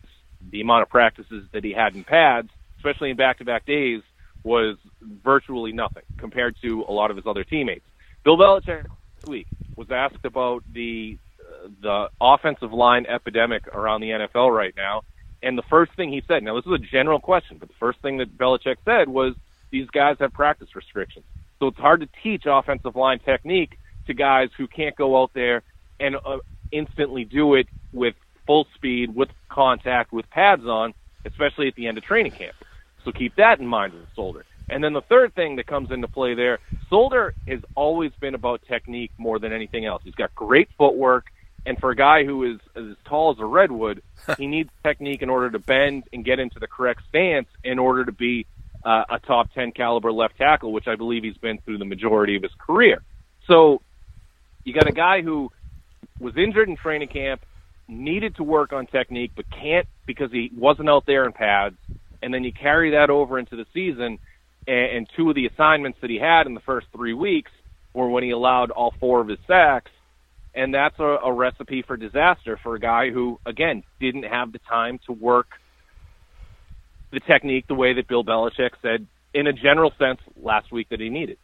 the 0.52 0.62
amount 0.62 0.82
of 0.82 0.90
practices 0.90 1.46
that 1.54 1.64
he 1.64 1.72
had 1.72 1.96
in 1.96 2.04
pads, 2.04 2.50
especially 2.78 3.12
in 3.12 3.18
back-to-back 3.18 3.66
days, 3.66 4.02
was 4.44 4.78
virtually 5.24 5.72
nothing 5.72 6.04
compared 6.18 6.56
to 6.64 6.84
a 6.88 6.92
lot 6.92 7.12
of 7.12 7.18
his 7.18 7.28
other 7.28 7.44
teammates. 7.44 7.86
Bill 8.24 8.38
Belichick 8.38 8.84
this 8.84 9.30
week 9.30 9.48
was 9.76 9.88
asked 9.92 10.26
about 10.26 10.64
the 10.74 11.18
uh, 11.40 11.68
the 11.82 12.08
offensive 12.20 12.74
line 12.74 13.06
epidemic 13.06 13.68
around 13.68 14.02
the 14.02 14.10
NFL 14.10 14.56
right 14.56 14.74
now, 14.76 15.04
and 15.44 15.58
the 15.58 15.64
first 15.70 15.92
thing 15.96 16.12
he 16.12 16.24
said. 16.28 16.42
Now 16.42 16.56
this 16.56 16.66
is 16.66 16.72
a 16.72 16.78
general 16.92 17.20
question, 17.20 17.58
but 17.60 17.68
the 17.68 17.76
first 17.80 18.02
thing 18.02 18.18
that 18.18 18.38
Belichick 18.38 18.78
said 18.86 19.10
was 19.10 19.36
these 19.72 19.88
guys 19.90 20.16
have 20.20 20.34
practice 20.34 20.70
restrictions, 20.76 21.26
so 21.60 21.68
it's 21.68 21.78
hard 21.78 22.02
to 22.02 22.10
teach 22.24 22.44
offensive 22.46 22.96
line 22.96 23.20
technique 23.20 23.78
to 24.08 24.14
guys 24.14 24.50
who 24.58 24.68
can't 24.68 24.96
go 24.96 25.22
out 25.22 25.32
there 25.34 25.64
and 26.00 26.16
uh, 26.16 26.38
instantly 26.72 27.26
do 27.26 27.56
it 27.56 27.68
with 27.94 28.16
full 28.46 28.68
speed, 28.76 29.16
with 29.16 29.30
contact, 29.50 30.12
with 30.12 30.30
pads 30.30 30.66
on, 30.66 30.94
especially 31.26 31.68
at 31.68 31.76
the 31.76 31.88
end 31.88 31.98
of 31.98 32.04
training 32.04 32.32
camp. 32.32 32.56
So 33.06 33.12
keep 33.12 33.36
that 33.36 33.60
in 33.60 33.68
mind 33.68 33.94
with 33.94 34.04
Solder. 34.16 34.46
And 34.70 34.84
then 34.84 34.94
the 34.94 35.02
third 35.02 35.34
thing 35.34 35.56
that 35.56 35.68
comes 35.68 35.92
into 35.92 36.08
play 36.08 36.36
there, 36.36 36.60
Solder 36.90 37.34
has 37.48 37.60
always 37.76 38.12
been 38.20 38.36
about 38.36 38.62
technique 38.68 39.12
more 39.18 39.40
than 39.40 39.52
anything 39.52 39.86
else. 39.86 40.02
He's 40.04 40.16
got 40.16 40.34
great 40.36 40.70
footwork, 40.78 41.26
and 41.66 41.78
for 41.80 41.90
a 41.90 41.96
guy 41.96 42.24
who 42.24 42.44
is 42.54 42.60
as 42.76 42.96
tall 43.06 43.32
as 43.32 43.40
a 43.40 43.46
redwood, 43.46 44.02
he 44.38 44.48
needs 44.48 44.70
technique 44.84 45.22
in 45.22 45.30
order 45.30 45.50
to 45.50 45.60
bend 45.60 46.04
and 46.14 46.24
get 46.24 46.40
into 46.40 46.60
the 46.60 46.68
correct 46.68 47.02
stance 47.10 47.48
in 47.64 47.80
order 47.80 48.06
to 48.06 48.12
be 48.12 48.46
uh, 48.84 49.04
a 49.10 49.20
top 49.20 49.52
10 49.54 49.72
caliber 49.72 50.12
left 50.12 50.38
tackle, 50.38 50.72
which 50.72 50.88
I 50.88 50.96
believe 50.96 51.24
he's 51.24 51.38
been 51.38 51.60
through 51.60 51.80
the 51.80 51.86
majority 51.86 52.36
of 52.36 52.44
his 52.44 52.54
career. 52.58 53.02
So 53.48 53.82
you 54.64 54.74
got 54.74 54.88
a 54.88 54.94
guy 54.94 55.22
who 55.22 55.52
was 56.20 56.36
injured 56.38 56.70
in 56.70 56.76
training 56.78 57.10
camp, 57.10 57.42
needed 57.88 58.36
to 58.36 58.44
work 58.44 58.74
on 58.74 58.86
technique, 58.88 59.32
but 59.36 59.46
can't 59.50 59.88
because 60.06 60.32
he 60.32 60.52
wasn't 60.56 60.90
out 60.90 61.06
there 61.06 61.26
in 61.26 61.32
pads 61.32 61.76
and 62.22 62.34
then 62.34 62.44
you 62.44 62.52
carry 62.52 62.92
that 62.92 63.10
over 63.10 63.40
into 63.40 63.56
the 63.56 63.66
season. 63.74 64.20
And, 64.68 64.98
and 64.98 65.10
two 65.16 65.30
of 65.30 65.36
the 65.36 65.48
assignments 65.48 66.00
that 66.02 66.10
he 66.10 66.18
had 66.18 66.48
in 66.48 66.54
the 66.54 66.60
first 66.62 66.88
three 66.96 67.14
weeks 67.14 67.52
were 67.94 68.10
when 68.10 68.24
he 68.24 68.32
allowed 68.32 68.72
all 68.72 68.94
four 69.00 69.22
of 69.22 69.28
his 69.28 69.40
sacks, 69.48 69.92
and 70.54 70.74
that's 70.74 70.98
a, 71.00 71.18
a 71.26 71.34
recipe 71.34 71.84
for 71.86 71.98
disaster 71.98 72.60
for 72.62 72.76
a 72.76 72.80
guy 72.80 73.10
who, 73.10 73.40
again, 73.46 73.84
didn't 74.00 74.24
have 74.24 74.52
the 74.52 74.60
time 74.70 75.00
to 75.08 75.14
work 75.14 75.48
the 77.12 77.20
technique 77.22 77.66
the 77.68 77.76
way 77.76 77.94
that 77.94 78.08
Bill 78.08 78.24
Belichick 78.24 78.72
said, 78.82 79.08
in 79.34 79.48
a 79.48 79.54
general 79.54 79.92
sense, 79.98 80.20
last 80.42 80.72
week 80.72 80.90
that 80.90 81.00
he 81.00 81.10
needed. 81.10 81.38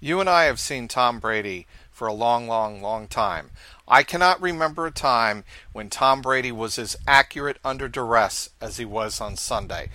You 0.00 0.18
and 0.20 0.28
I 0.28 0.44
have 0.44 0.58
seen 0.58 0.88
Tom 0.88 1.20
Brady 1.20 1.66
for 1.90 2.08
a 2.08 2.12
long, 2.14 2.48
long, 2.48 2.80
long 2.80 3.06
time. 3.06 3.50
I 3.86 4.02
cannot 4.02 4.40
remember 4.40 4.86
a 4.86 4.90
time 4.90 5.44
when 5.72 5.90
Tom 5.90 6.22
Brady 6.22 6.50
was 6.50 6.78
as 6.78 6.96
accurate 7.06 7.58
under 7.62 7.88
duress 7.88 8.48
as 8.60 8.78
he 8.78 8.86
was 8.86 9.20
on 9.20 9.36
Sunday. 9.36 9.90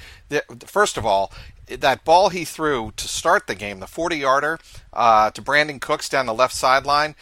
First 0.66 0.98
of 0.98 1.06
all, 1.06 1.32
that 1.68 2.06
ball 2.06 2.30
he 2.30 2.46
threw 2.46 2.94
to 2.96 3.08
start 3.08 3.48
the 3.48 3.56
game, 3.56 3.80
the 3.80 3.88
40 3.88 4.18
yarder 4.18 4.60
uh, 4.94 5.32
to 5.32 5.42
Brandin 5.42 5.82
Cooks 5.82 6.08
down 6.08 6.28
the 6.28 6.34
left 6.34 6.54
sideline, 6.54 7.16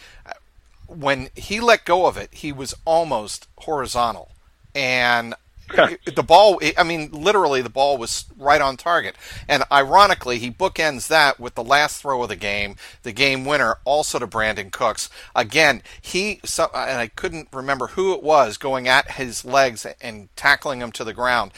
when 0.86 1.30
he 1.34 1.60
let 1.60 1.86
go 1.86 2.04
of 2.06 2.18
it, 2.18 2.34
he 2.34 2.52
was 2.52 2.74
almost 2.84 3.48
horizontal. 3.60 4.32
And 4.74 5.34
the 5.68 6.22
ball, 6.22 6.60
I 6.76 6.82
mean, 6.82 7.10
literally, 7.10 7.62
the 7.62 7.70
ball 7.70 7.96
was 7.96 8.26
right 8.36 8.60
on 8.60 8.76
target. 8.76 9.16
And 9.48 9.64
ironically, 9.72 10.38
he 10.38 10.50
bookends 10.50 11.08
that 11.08 11.40
with 11.40 11.54
the 11.54 11.64
last 11.64 12.02
throw 12.02 12.22
of 12.22 12.28
the 12.28 12.36
game, 12.36 12.76
the 13.02 13.12
game 13.12 13.44
winner, 13.44 13.78
also 13.84 14.18
to 14.18 14.26
Brandin 14.26 14.70
Cooks. 14.70 15.08
Again, 15.34 15.82
he, 16.00 16.40
and 16.58 16.98
I 16.98 17.10
couldn't 17.14 17.48
remember 17.52 17.88
who 17.88 18.12
it 18.12 18.22
was, 18.22 18.56
going 18.56 18.88
at 18.88 19.12
his 19.12 19.44
legs 19.44 19.86
and 20.00 20.28
tackling 20.36 20.80
him 20.80 20.92
to 20.92 21.04
the 21.04 21.14
ground. 21.14 21.52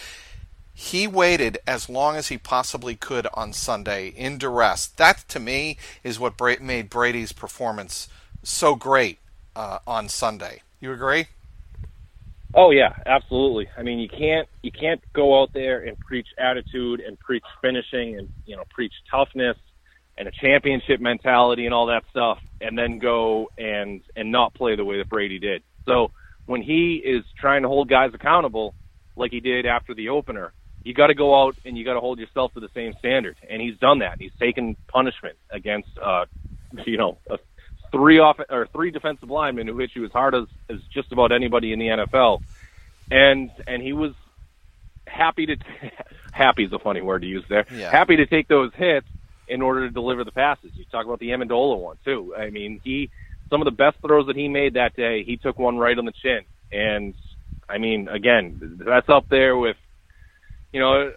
he 0.78 1.06
waited 1.06 1.56
as 1.66 1.88
long 1.88 2.16
as 2.16 2.28
he 2.28 2.36
possibly 2.36 2.94
could 2.94 3.26
on 3.32 3.50
Sunday 3.50 4.08
in 4.08 4.36
duress. 4.36 4.86
That, 4.86 5.26
to 5.28 5.40
me, 5.40 5.78
is 6.04 6.20
what 6.20 6.38
made 6.60 6.90
Brady's 6.90 7.32
performance 7.32 8.08
so 8.42 8.74
great 8.74 9.18
uh, 9.56 9.78
on 9.86 10.10
Sunday. 10.10 10.60
You 10.78 10.92
agree? 10.92 11.28
Oh 12.56 12.70
yeah, 12.70 12.94
absolutely. 13.04 13.68
I 13.76 13.82
mean, 13.82 13.98
you 13.98 14.08
can't 14.08 14.48
you 14.62 14.72
can't 14.72 15.00
go 15.14 15.40
out 15.40 15.50
there 15.54 15.86
and 15.86 15.98
preach 16.00 16.26
attitude 16.38 17.00
and 17.00 17.20
preach 17.20 17.44
finishing 17.62 18.18
and 18.18 18.28
you 18.46 18.56
know 18.56 18.64
preach 18.74 18.94
toughness 19.10 19.56
and 20.18 20.26
a 20.26 20.32
championship 20.40 21.00
mentality 21.00 21.66
and 21.66 21.74
all 21.74 21.86
that 21.86 22.02
stuff, 22.10 22.38
and 22.62 22.76
then 22.76 22.98
go 22.98 23.48
and 23.58 24.00
and 24.16 24.32
not 24.32 24.54
play 24.54 24.74
the 24.74 24.84
way 24.84 24.96
that 24.98 25.10
Brady 25.10 25.38
did. 25.38 25.62
So 25.84 26.10
when 26.46 26.62
he 26.62 27.02
is 27.04 27.24
trying 27.38 27.62
to 27.62 27.68
hold 27.68 27.90
guys 27.90 28.10
accountable, 28.14 28.74
like 29.16 29.32
he 29.32 29.40
did 29.40 29.66
after 29.66 29.94
the 29.94 30.08
opener, 30.08 30.54
you 30.84 30.94
got 30.94 31.08
to 31.08 31.14
go 31.14 31.42
out 31.42 31.56
and 31.64 31.76
you 31.76 31.84
got 31.84 31.94
to 31.94 32.00
hold 32.00 32.18
yourself 32.18 32.54
to 32.54 32.60
the 32.60 32.68
same 32.74 32.94
standard. 32.98 33.36
And 33.50 33.60
he's 33.60 33.78
done 33.80 33.98
that. 33.98 34.14
He's 34.18 34.32
taken 34.40 34.76
punishment 34.90 35.36
against, 35.52 35.88
uh, 36.02 36.24
you 36.86 36.96
know, 36.96 37.18
a 37.28 37.36
three 37.96 38.18
off 38.18 38.38
or 38.50 38.68
three 38.72 38.90
defensive 38.90 39.30
linemen 39.30 39.66
who 39.66 39.78
hit 39.78 39.90
you 39.94 40.04
as 40.04 40.12
hard 40.12 40.34
as, 40.34 40.44
as 40.68 40.76
just 40.92 41.12
about 41.12 41.32
anybody 41.32 41.72
in 41.72 41.78
the 41.78 41.86
NFL. 41.86 42.40
And 43.10 43.50
and 43.66 43.82
he 43.82 43.92
was 43.92 44.12
happy 45.06 45.46
to 45.46 45.56
t- 45.56 45.64
happy 46.32 46.64
is 46.64 46.72
a 46.72 46.78
funny 46.78 47.00
word 47.00 47.22
to 47.22 47.28
use 47.28 47.44
there. 47.48 47.66
Yeah. 47.72 47.90
Happy 47.90 48.16
to 48.16 48.26
take 48.26 48.48
those 48.48 48.72
hits 48.74 49.06
in 49.48 49.62
order 49.62 49.86
to 49.86 49.92
deliver 49.92 50.24
the 50.24 50.32
passes. 50.32 50.72
You 50.74 50.84
talk 50.90 51.06
about 51.06 51.20
the 51.20 51.30
Amendola 51.30 51.78
one 51.78 51.96
too. 52.04 52.34
I 52.36 52.50
mean, 52.50 52.80
he 52.84 53.10
some 53.48 53.62
of 53.62 53.64
the 53.64 53.70
best 53.70 53.96
throws 54.04 54.26
that 54.26 54.36
he 54.36 54.48
made 54.48 54.74
that 54.74 54.94
day, 54.96 55.22
he 55.22 55.36
took 55.36 55.58
one 55.58 55.78
right 55.78 55.96
on 55.96 56.04
the 56.04 56.12
chin. 56.22 56.40
And 56.70 57.14
I 57.68 57.78
mean, 57.78 58.08
again, 58.08 58.80
that's 58.84 59.08
up 59.08 59.26
there 59.30 59.56
with 59.56 59.76
you 60.72 60.80
know, 60.80 61.12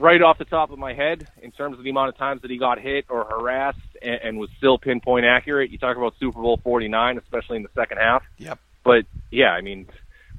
right 0.00 0.20
off 0.20 0.38
the 0.38 0.44
top 0.44 0.70
of 0.70 0.78
my 0.78 0.94
head, 0.94 1.28
in 1.42 1.50
terms 1.52 1.78
of 1.78 1.84
the 1.84 1.90
amount 1.90 2.10
of 2.10 2.16
times 2.16 2.42
that 2.42 2.50
he 2.50 2.58
got 2.58 2.80
hit 2.80 3.06
or 3.08 3.24
harassed 3.24 3.78
and, 4.02 4.20
and 4.22 4.38
was 4.38 4.50
still 4.58 4.78
pinpoint 4.78 5.24
accurate, 5.26 5.70
you 5.70 5.78
talk 5.78 5.96
about 5.96 6.14
Super 6.18 6.40
Bowl 6.40 6.58
49, 6.62 7.18
especially 7.18 7.56
in 7.56 7.62
the 7.62 7.70
second 7.74 7.98
half. 7.98 8.22
Yep. 8.38 8.58
But 8.84 9.04
yeah, 9.30 9.50
I 9.50 9.60
mean, 9.60 9.86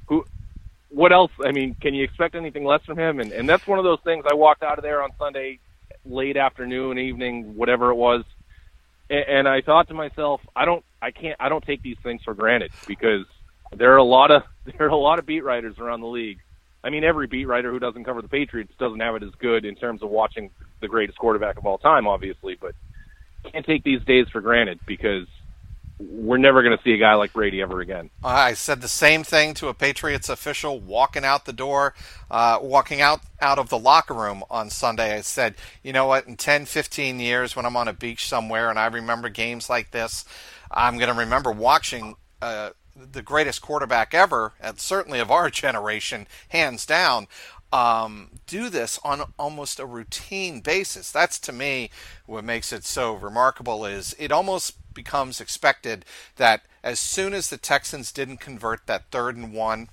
who, 0.06 0.24
what 0.88 1.12
else? 1.12 1.30
I 1.44 1.52
mean, 1.52 1.74
can 1.80 1.94
you 1.94 2.04
expect 2.04 2.34
anything 2.34 2.64
less 2.64 2.84
from 2.84 2.98
him? 2.98 3.20
And, 3.20 3.32
and 3.32 3.48
that's 3.48 3.66
one 3.66 3.78
of 3.78 3.84
those 3.84 4.00
things. 4.04 4.24
I 4.30 4.34
walked 4.34 4.62
out 4.62 4.78
of 4.78 4.82
there 4.82 5.02
on 5.02 5.10
Sunday, 5.18 5.60
late 6.04 6.36
afternoon, 6.36 6.98
evening, 6.98 7.56
whatever 7.56 7.90
it 7.90 7.96
was, 7.96 8.24
and, 9.08 9.24
and 9.28 9.48
I 9.48 9.60
thought 9.60 9.88
to 9.88 9.94
myself, 9.94 10.40
I 10.54 10.64
don't, 10.64 10.84
I 11.02 11.10
can't, 11.10 11.36
I 11.40 11.48
don't 11.48 11.64
take 11.64 11.82
these 11.82 11.98
things 12.02 12.22
for 12.24 12.34
granted 12.34 12.72
because 12.86 13.26
there 13.72 13.92
are 13.92 13.98
a 13.98 14.04
lot 14.04 14.30
of 14.30 14.42
there 14.64 14.86
are 14.86 14.90
a 14.90 14.96
lot 14.96 15.18
of 15.18 15.26
beat 15.26 15.44
writers 15.44 15.78
around 15.78 16.00
the 16.00 16.06
league 16.06 16.38
I 16.82 16.90
mean, 16.90 17.04
every 17.04 17.26
beat 17.26 17.46
writer 17.46 17.70
who 17.70 17.78
doesn't 17.78 18.04
cover 18.04 18.22
the 18.22 18.28
Patriots 18.28 18.72
doesn't 18.78 19.00
have 19.00 19.14
it 19.16 19.22
as 19.22 19.30
good 19.38 19.64
in 19.64 19.74
terms 19.74 20.02
of 20.02 20.10
watching 20.10 20.50
the 20.80 20.88
greatest 20.88 21.18
quarterback 21.18 21.58
of 21.58 21.66
all 21.66 21.78
time, 21.78 22.06
obviously, 22.06 22.56
but 22.60 22.74
can't 23.52 23.66
take 23.66 23.84
these 23.84 24.02
days 24.04 24.26
for 24.28 24.40
granted 24.40 24.80
because 24.86 25.26
we're 25.98 26.38
never 26.38 26.62
going 26.62 26.76
to 26.76 26.82
see 26.82 26.92
a 26.92 26.98
guy 26.98 27.14
like 27.14 27.32
Brady 27.32 27.60
ever 27.60 27.80
again. 27.80 28.08
I 28.24 28.54
said 28.54 28.80
the 28.80 28.88
same 28.88 29.22
thing 29.22 29.52
to 29.54 29.68
a 29.68 29.74
Patriots 29.74 30.30
official 30.30 30.80
walking 30.80 31.24
out 31.24 31.44
the 31.44 31.52
door, 31.52 31.94
uh, 32.30 32.58
walking 32.62 33.02
out, 33.02 33.20
out 33.40 33.58
of 33.58 33.68
the 33.68 33.78
locker 33.78 34.14
room 34.14 34.42
on 34.50 34.70
Sunday. 34.70 35.14
I 35.14 35.20
said, 35.20 35.56
you 35.82 35.92
know 35.92 36.06
what, 36.06 36.26
in 36.26 36.36
10, 36.36 36.64
15 36.64 37.20
years 37.20 37.54
when 37.54 37.66
I'm 37.66 37.76
on 37.76 37.88
a 37.88 37.92
beach 37.92 38.26
somewhere 38.26 38.70
and 38.70 38.78
I 38.78 38.86
remember 38.86 39.28
games 39.28 39.68
like 39.68 39.90
this, 39.90 40.24
I'm 40.70 40.96
going 40.96 41.12
to 41.12 41.18
remember 41.18 41.52
watching 41.52 42.14
uh, 42.40 42.70
the 43.12 43.22
greatest 43.22 43.62
quarterback 43.62 44.14
ever, 44.14 44.52
and 44.60 44.78
certainly 44.78 45.18
of 45.20 45.30
our 45.30 45.50
generation, 45.50 46.26
hands 46.48 46.86
down, 46.86 47.26
um, 47.72 48.30
do 48.46 48.68
this 48.68 48.98
on 49.04 49.32
almost 49.38 49.78
a 49.78 49.86
routine 49.86 50.60
basis. 50.60 51.10
That's 51.12 51.38
to 51.40 51.52
me 51.52 51.90
what 52.26 52.44
makes 52.44 52.72
it 52.72 52.84
so 52.84 53.14
remarkable. 53.14 53.84
Is 53.84 54.14
it 54.18 54.32
almost 54.32 54.74
becomes 54.92 55.40
expected 55.40 56.04
that 56.36 56.62
as 56.82 56.98
soon 56.98 57.32
as 57.32 57.48
the 57.48 57.56
Texans 57.58 58.10
didn't 58.10 58.38
convert 58.38 58.86
that 58.86 59.10
third 59.10 59.36
and 59.36 59.52
one 59.52 59.88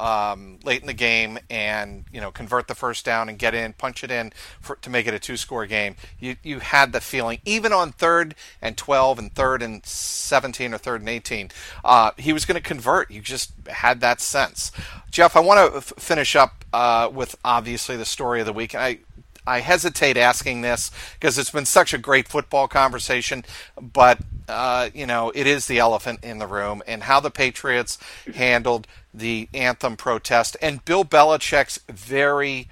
um, 0.00 0.58
late 0.64 0.80
in 0.80 0.86
the 0.86 0.94
game 0.94 1.38
and 1.50 2.04
you 2.12 2.20
know 2.20 2.30
convert 2.30 2.66
the 2.66 2.74
first 2.74 3.04
down 3.04 3.28
and 3.28 3.38
get 3.38 3.54
in, 3.54 3.74
punch 3.74 4.02
it 4.02 4.10
in 4.10 4.32
for, 4.60 4.76
to 4.76 4.90
make 4.90 5.06
it 5.06 5.14
a 5.14 5.18
two-score 5.18 5.66
game. 5.66 5.96
You 6.18 6.36
you 6.42 6.60
had 6.60 6.92
the 6.92 7.00
feeling 7.00 7.38
even 7.44 7.72
on 7.72 7.92
third 7.92 8.34
and 8.62 8.76
twelve 8.76 9.18
and 9.18 9.32
third 9.34 9.62
and 9.62 9.84
seventeen 9.84 10.72
or 10.74 10.78
third 10.78 11.00
and 11.00 11.08
eighteen, 11.08 11.50
uh, 11.84 12.12
he 12.16 12.32
was 12.32 12.44
going 12.44 12.60
to 12.60 12.66
convert. 12.66 13.10
You 13.10 13.20
just 13.20 13.52
had 13.68 14.00
that 14.00 14.20
sense. 14.20 14.72
Jeff, 15.10 15.36
I 15.36 15.40
want 15.40 15.72
to 15.72 15.76
f- 15.78 15.92
finish 15.98 16.34
up 16.36 16.64
uh, 16.72 17.10
with 17.12 17.36
obviously 17.44 17.96
the 17.96 18.04
story 18.04 18.40
of 18.40 18.46
the 18.46 18.52
week. 18.52 18.74
I 18.74 18.98
I 19.46 19.60
hesitate 19.60 20.16
asking 20.16 20.60
this 20.60 20.90
because 21.14 21.38
it's 21.38 21.50
been 21.50 21.66
such 21.66 21.94
a 21.94 21.98
great 21.98 22.28
football 22.28 22.68
conversation, 22.68 23.44
but 23.80 24.18
uh, 24.48 24.90
you 24.94 25.06
know 25.06 25.32
it 25.34 25.46
is 25.46 25.66
the 25.66 25.78
elephant 25.78 26.20
in 26.22 26.38
the 26.38 26.46
room 26.46 26.82
and 26.86 27.04
how 27.04 27.20
the 27.20 27.30
Patriots 27.30 27.98
handled 28.34 28.86
the 29.12 29.48
anthem 29.52 29.96
protest 29.96 30.56
and 30.60 30.84
Bill 30.84 31.04
Belichick's 31.04 31.78
very 31.88 32.68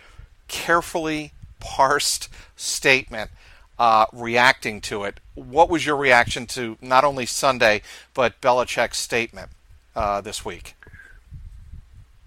carefully 0.49 1.33
parsed 1.61 2.29
statement 2.57 3.31
uh, 3.79 4.07
reacting 4.13 4.81
to 4.81 5.05
it. 5.05 5.21
What 5.35 5.71
was 5.71 5.87
your 5.87 5.97
reaction 5.97 6.47
to 6.49 6.77
not 6.81 7.05
only 7.05 7.27
Sunday 7.27 7.83
but 8.15 8.41
Belichick's 8.41 8.99
statement 8.99 9.51
uh, 9.95 10.21
this 10.21 10.45
week? 10.45 10.75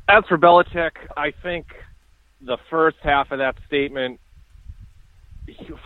As 0.07 0.25
for 0.25 0.37
Belichick, 0.37 0.91
I 1.15 1.31
think 1.31 1.67
the 2.41 2.57
first 2.69 2.97
half 3.01 3.31
of 3.31 3.39
that 3.39 3.55
statement 3.67 4.19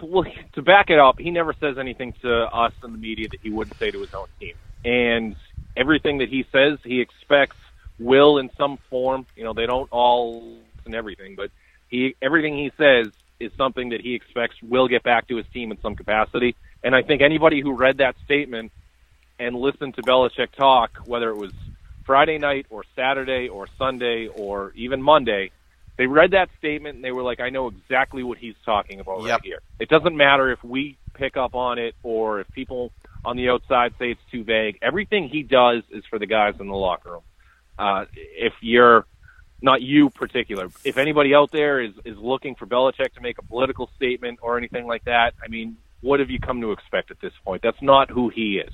well, 0.02 0.26
to 0.54 0.62
back 0.62 0.90
it 0.90 1.00
up, 1.00 1.20
he 1.20 1.32
never 1.32 1.54
says 1.54 1.78
anything 1.78 2.14
to 2.22 2.34
us 2.34 2.74
in 2.84 2.92
the 2.92 2.98
media 2.98 3.28
that 3.30 3.40
he 3.42 3.50
wouldn't 3.50 3.78
say 3.78 3.92
to 3.92 4.00
his 4.00 4.14
own 4.14 4.28
team. 4.40 4.56
And 4.84 5.36
everything 5.76 6.20
that 6.20 6.30
he 6.30 6.46
says, 6.52 6.80
he 6.84 7.02
expects 7.02 7.58
will 8.00 8.38
in 8.38 8.50
some 8.58 8.78
form. 8.90 9.26
You 9.36 9.44
know, 9.44 9.54
they 9.54 9.66
don't 9.66 9.88
all 9.92 10.60
and 10.86 10.96
everything, 10.96 11.36
but 11.36 11.52
he 11.90 12.16
everything 12.22 12.58
he 12.58 12.72
says 12.78 13.12
is 13.40 13.52
something 13.58 13.90
that 13.90 14.02
he 14.02 14.16
expects 14.16 14.56
will 14.62 14.88
get 14.88 15.04
back 15.04 15.28
to 15.28 15.36
his 15.38 15.46
team 15.54 15.72
in 15.72 15.82
some 15.82 15.96
capacity. 15.96 16.56
And 16.84 16.96
I 16.96 17.02
think 17.02 17.22
anybody 17.22 17.62
who 17.62 17.74
read 17.74 17.98
that 17.98 18.16
statement 18.26 18.72
and 19.40 19.56
listened 19.56 19.96
to 19.96 20.04
Belichick 20.04 20.52
talk, 20.52 21.00
whether 21.06 21.30
it 21.30 21.36
was 21.36 21.52
Friday 22.06 22.38
night 22.38 22.68
or 22.70 22.84
Saturday 22.96 23.50
or 23.50 23.68
Sunday 23.78 24.28
or 24.28 24.72
even 24.76 25.02
Monday, 25.02 25.52
they 25.98 26.08
read 26.08 26.32
that 26.32 26.50
statement 26.58 26.96
and 26.96 27.04
they 27.04 27.12
were 27.12 27.24
like, 27.24 27.40
I 27.40 27.50
know 27.50 27.68
exactly 27.68 28.24
what 28.24 28.38
he's 28.38 28.56
talking 28.66 29.00
about 29.00 29.24
yep. 29.24 29.32
right 29.32 29.42
here. 29.44 29.60
It 29.80 29.90
doesn't 29.90 30.16
matter 30.16 30.52
if 30.52 30.64
we 30.64 30.98
pick 31.14 31.38
up 31.38 31.56
on 31.56 31.80
it 31.80 31.96
or 32.04 32.42
if 32.42 32.52
people 32.52 32.92
on 33.24 33.38
the 33.38 33.50
outside 33.50 33.94
say 33.98 34.12
it's 34.12 34.22
too 34.32 34.44
vague. 34.44 34.78
Everything 34.82 35.30
he 35.30 35.44
does 35.44 35.84
is 35.90 36.04
for 36.10 36.20
the 36.20 36.26
guys 36.26 36.56
in 36.60 36.68
the 36.68 36.76
locker 36.76 37.12
room. 37.12 37.24
Uh, 37.78 38.06
if 38.16 38.54
you're 38.62 39.06
not 39.62 39.82
you 39.82 40.10
particular, 40.10 40.70
if 40.84 40.98
anybody 40.98 41.34
out 41.34 41.52
there 41.52 41.82
is, 41.82 41.94
is 42.04 42.18
looking 42.18 42.56
for 42.56 42.66
Belichick 42.66 43.14
to 43.14 43.22
make 43.22 43.38
a 43.38 43.44
political 43.44 43.90
statement 43.96 44.40
or 44.42 44.58
anything 44.58 44.86
like 44.86 45.06
that, 45.06 45.34
I 45.44 45.48
mean, 45.48 45.78
what 46.02 46.20
have 46.20 46.30
you 46.30 46.40
come 46.40 46.62
to 46.62 46.72
expect 46.72 47.10
at 47.10 47.20
this 47.22 47.34
point? 47.44 47.62
That's 47.64 47.82
not 47.82 48.10
who 48.10 48.30
he 48.30 48.58
is. 48.58 48.74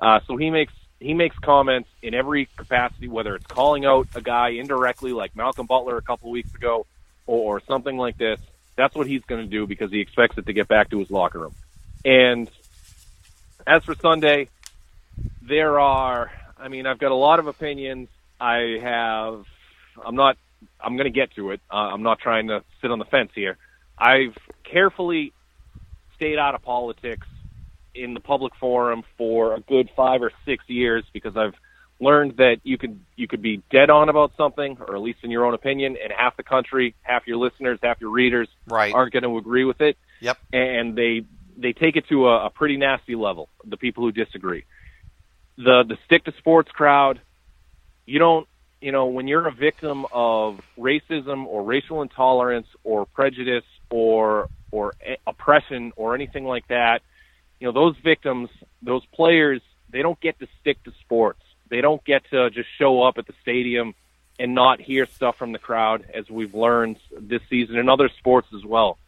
Uh, 0.00 0.20
so 0.26 0.36
he 0.36 0.50
makes 0.50 0.74
he 1.00 1.14
makes 1.14 1.38
comments 1.38 1.88
in 2.02 2.14
every 2.14 2.48
capacity, 2.56 3.08
whether 3.08 3.34
it's 3.34 3.46
calling 3.46 3.84
out 3.84 4.08
a 4.14 4.22
guy 4.22 4.50
indirectly, 4.50 5.12
like 5.12 5.36
Malcolm 5.36 5.66
Butler 5.66 5.96
a 5.96 6.02
couple 6.02 6.30
of 6.30 6.32
weeks 6.32 6.54
ago, 6.54 6.86
or, 7.26 7.56
or 7.56 7.62
something 7.66 7.96
like 7.96 8.16
this. 8.16 8.40
That's 8.76 8.94
what 8.94 9.06
he's 9.06 9.22
going 9.24 9.42
to 9.42 9.50
do 9.50 9.66
because 9.66 9.90
he 9.90 10.00
expects 10.00 10.38
it 10.38 10.46
to 10.46 10.52
get 10.52 10.68
back 10.68 10.90
to 10.90 10.98
his 10.98 11.10
locker 11.10 11.40
room. 11.40 11.54
And 12.04 12.50
as 13.66 13.84
for 13.84 13.94
Sunday, 13.94 14.48
there 15.42 15.78
are, 15.80 16.30
I 16.58 16.68
mean, 16.68 16.86
I've 16.86 16.98
got 16.98 17.10
a 17.10 17.16
lot 17.16 17.38
of 17.38 17.46
opinions. 17.46 18.08
I 18.40 18.78
have, 18.82 19.44
I'm 20.04 20.14
not, 20.14 20.36
I'm 20.80 20.96
going 20.96 21.10
to 21.10 21.18
get 21.18 21.34
to 21.36 21.50
it. 21.50 21.60
Uh, 21.70 21.76
I'm 21.76 22.02
not 22.02 22.20
trying 22.20 22.48
to 22.48 22.62
sit 22.80 22.90
on 22.90 22.98
the 22.98 23.04
fence 23.04 23.32
here. 23.34 23.56
I've 23.98 24.36
carefully 24.64 25.32
stayed 26.16 26.38
out 26.38 26.54
of 26.54 26.62
politics 26.62 27.26
in 27.96 28.14
the 28.14 28.20
public 28.20 28.54
forum 28.56 29.02
for 29.16 29.54
a 29.54 29.60
good 29.60 29.90
five 29.96 30.22
or 30.22 30.32
six 30.44 30.64
years 30.68 31.04
because 31.12 31.36
I've 31.36 31.54
learned 32.00 32.36
that 32.36 32.58
you 32.62 32.76
could 32.78 33.00
you 33.16 33.26
could 33.26 33.42
be 33.42 33.62
dead 33.70 33.90
on 33.90 34.08
about 34.08 34.32
something, 34.36 34.76
or 34.80 34.94
at 34.94 35.02
least 35.02 35.20
in 35.22 35.30
your 35.30 35.44
own 35.44 35.54
opinion, 35.54 35.96
and 36.02 36.12
half 36.16 36.36
the 36.36 36.42
country, 36.42 36.94
half 37.02 37.26
your 37.26 37.38
listeners, 37.38 37.78
half 37.82 38.00
your 38.00 38.10
readers 38.10 38.48
right. 38.68 38.92
aren't 38.92 39.12
going 39.12 39.22
to 39.22 39.36
agree 39.38 39.64
with 39.64 39.80
it. 39.80 39.96
Yep. 40.20 40.38
And 40.52 40.96
they 40.96 41.24
they 41.56 41.72
take 41.72 41.96
it 41.96 42.06
to 42.08 42.28
a, 42.28 42.46
a 42.46 42.50
pretty 42.50 42.76
nasty 42.76 43.14
level. 43.14 43.48
The 43.64 43.76
people 43.76 44.04
who 44.04 44.12
disagree, 44.12 44.64
the 45.56 45.84
the 45.86 45.96
stick 46.04 46.24
to 46.24 46.32
sports 46.38 46.70
crowd, 46.70 47.20
you 48.04 48.18
don't 48.18 48.46
you 48.80 48.92
know 48.92 49.06
when 49.06 49.26
you're 49.26 49.46
a 49.46 49.52
victim 49.52 50.06
of 50.12 50.60
racism 50.78 51.46
or 51.46 51.62
racial 51.62 52.02
intolerance 52.02 52.68
or 52.84 53.06
prejudice 53.06 53.64
or 53.90 54.48
or 54.70 54.94
oppression 55.26 55.92
or 55.96 56.14
anything 56.14 56.44
like 56.44 56.68
that 56.68 57.00
you 57.60 57.66
know, 57.66 57.72
those 57.72 57.96
victims, 58.02 58.50
those 58.82 59.04
players, 59.06 59.60
they 59.90 60.02
don't 60.02 60.20
get 60.20 60.38
to 60.40 60.48
stick 60.60 60.82
to 60.84 60.92
sports. 61.00 61.40
They 61.68 61.80
don't 61.80 62.04
get 62.04 62.28
to 62.30 62.50
just 62.50 62.68
show 62.78 63.02
up 63.02 63.18
at 63.18 63.26
the 63.26 63.34
stadium 63.42 63.94
and 64.38 64.54
not 64.54 64.80
hear 64.80 65.06
stuff 65.06 65.36
from 65.36 65.52
the 65.52 65.58
crowd, 65.58 66.06
as 66.12 66.28
we've 66.28 66.54
learned 66.54 66.98
this 67.18 67.40
season 67.48 67.76
in 67.76 67.88
other 67.88 68.10
sports 68.18 68.48
as 68.54 68.64
well. 68.64 68.98